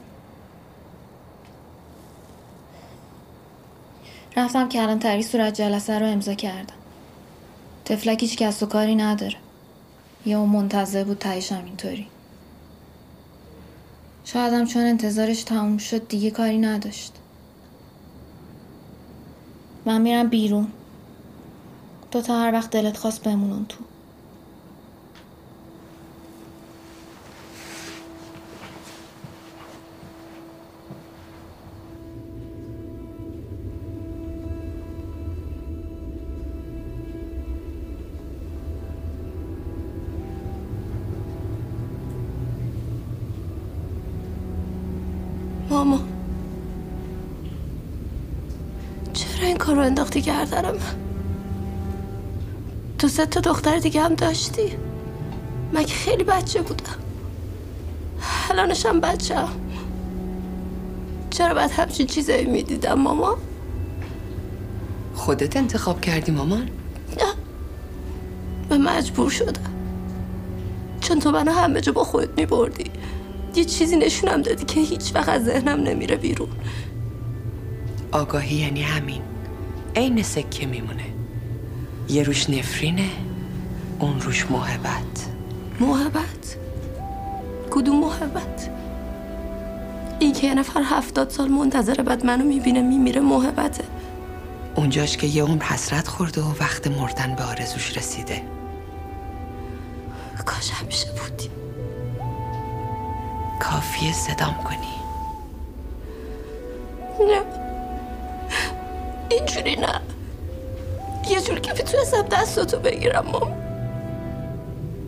رفتم 4.38 4.70
کلانتری 4.70 5.24
صورت 5.24 5.54
جلسه 5.54 6.00
رو 6.00 6.06
امضا 6.06 6.34
کردم. 6.34 6.74
تفلک 7.86 8.22
هیچ 8.22 8.38
کس 8.38 8.64
و 8.64 8.66
کاری 8.66 8.96
نداره. 8.96 9.51
یا 10.26 10.39
اون 10.39 10.49
منتظر 10.49 11.03
بود 11.03 11.17
تایش 11.17 11.51
اینطوری. 11.51 12.07
شایدم 14.26 14.65
چون 14.65 14.82
انتظارش 14.82 15.43
تموم 15.43 15.78
شد 15.78 16.07
دیگه 16.07 16.32
کاری 16.32 16.57
نداشت. 16.57 17.13
من 19.86 20.01
میرم 20.01 20.30
بیرون. 20.30 20.67
تو 22.11 22.22
تا 22.22 22.39
هر 22.39 22.53
وقت 22.53 22.69
دلت 22.69 22.97
خواست 22.97 23.24
بمونون 23.24 23.65
تو. 23.65 23.78
گردنم. 50.22 50.74
تو 52.99 53.07
سه 53.07 53.26
تا 53.26 53.39
دختر 53.39 53.80
دیگه 53.80 54.01
هم 54.01 54.15
داشتی. 54.15 54.78
مگه 55.74 55.93
خیلی 55.93 56.24
بچه 56.24 56.61
بودم. 56.61 56.95
الانشم 58.49 58.99
بچه 58.99 59.36
هم. 59.36 59.49
چرا 61.30 61.53
باید 61.53 61.72
همچین 61.72 62.07
چیزایی 62.07 62.45
می‌دیدم 62.45 62.93
ماما؟ 62.93 63.38
خودت 65.15 65.57
انتخاب 65.57 66.01
کردی 66.01 66.32
مامان؟ 66.32 66.69
نه. 67.19 67.34
من 68.69 68.82
مجبور 68.97 69.30
شدم. 69.30 69.72
چون 71.01 71.19
تو 71.19 71.32
منو 71.32 71.51
همه 71.51 71.82
جا 71.82 71.91
با 71.91 72.03
خودت 72.03 72.30
میبردی. 72.38 72.91
یه 73.55 73.65
چیزی 73.65 73.95
نشونم 73.95 74.41
دادی 74.41 74.65
که 74.65 74.80
هیچ 74.80 75.15
وقت 75.15 75.30
از 75.30 75.45
ذهنم 75.45 75.80
نمیره 75.80 76.15
بیرون. 76.15 76.49
آگاهی 78.11 78.55
یعنی 78.55 78.82
همین. 78.82 79.22
عین 79.96 80.24
سکه 80.24 80.66
میمونه. 80.66 81.04
یه 82.10 82.24
روش 82.24 82.50
نفرینه 82.50 83.10
اون 84.00 84.22
روش 84.22 84.52
محبت. 84.52 85.30
محبت؟ 85.80 86.58
کدوم 87.72 88.00
محبت؟ 88.00 88.70
این 90.20 90.34
که 90.34 90.48
یه 90.48 90.54
نفر 90.54 90.82
هفتاد 90.86 91.30
سال 91.30 91.48
منتظر 91.48 92.02
بعد 92.02 92.26
منو 92.26 92.46
می‌بینه 92.46 92.82
میمیره 92.82 93.22
محبته. 93.22 93.84
اونجاش 94.76 95.18
که 95.18 95.28
یه 95.28 95.44
عمر 95.44 95.64
حسرت 95.64 96.08
خورده 96.08 96.42
و 96.42 96.54
وقت 96.60 96.88
مردن 96.88 97.36
به 97.36 97.44
آرزوش 97.44 97.98
رسیده. 97.98 98.42
کاش 100.46 100.72
همیشه 100.72 101.08
بودی. 101.08 101.50
کافیه 103.60 104.14
صدام 104.14 104.54
کنی. 104.54 104.78
نه. 107.20 107.61
اینجوری 109.32 109.76
نه. 109.76 110.02
یه 111.30 111.42
جور 111.42 111.60
که 111.60 111.74
می‌تونستم 111.74 112.22
دستاتو 112.22 112.80
بگیرم 112.80 113.26
مام 113.26 113.54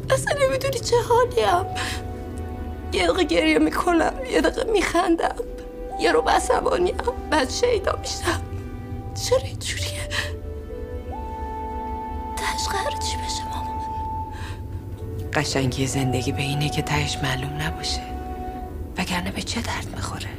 اصلا 0.09 0.33
نمی‌دونی 0.45 0.79
چه 0.79 0.95
حالیم. 1.09 1.65
یه 2.93 3.07
دقیقه 3.07 3.23
گریه 3.23 3.59
می‌کنم 3.59 4.13
یه 4.31 4.41
دقیقه 4.41 4.71
میخندم. 4.71 5.35
یه 5.99 6.11
رو 6.11 6.21
عصبانیم 6.29 6.95
بعد 7.29 7.49
شیدا 7.49 7.99
میشم. 8.01 8.41
چرا 9.29 9.39
اینجوریه؟ 9.39 10.09
تش 12.37 12.67
قرار 12.67 12.91
چی 12.91 13.17
بشه 13.17 13.43
مامان 13.49 13.73
قشنگی 15.33 15.87
زندگی 15.87 16.31
به 16.31 16.41
اینه 16.41 16.69
که 16.69 16.81
تهش 16.81 17.17
معلوم 17.23 17.61
نباشه. 17.61 18.01
وگرنه 18.97 19.31
به 19.31 19.41
چه 19.41 19.61
درد 19.61 19.87
می‌خوره؟ 19.95 20.29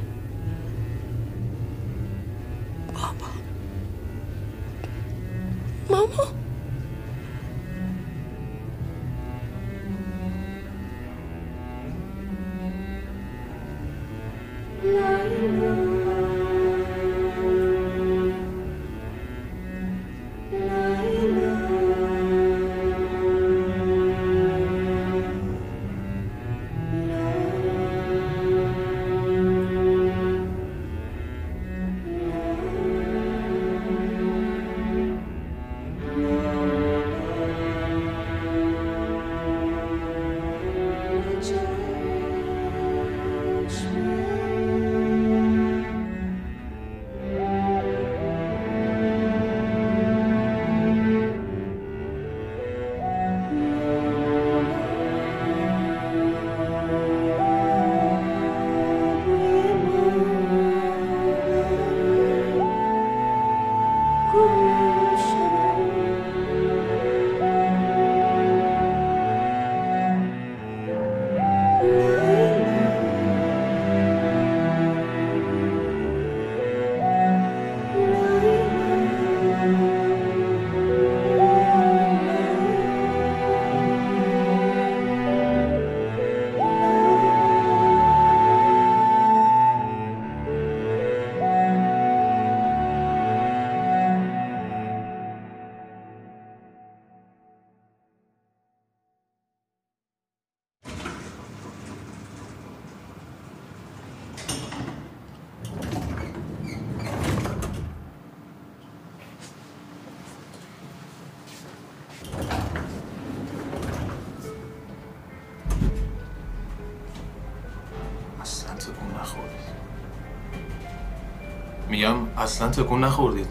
اصلا 122.45 122.69
تکون 122.69 123.05
نخوردید. 123.05 123.47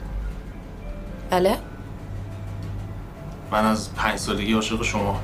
بله؟ 1.30 1.58
من 3.52 3.66
از 3.66 3.94
پنج 3.96 4.20
سالگی 4.20 4.54
عاشق 4.54 4.84
شما. 4.84 5.20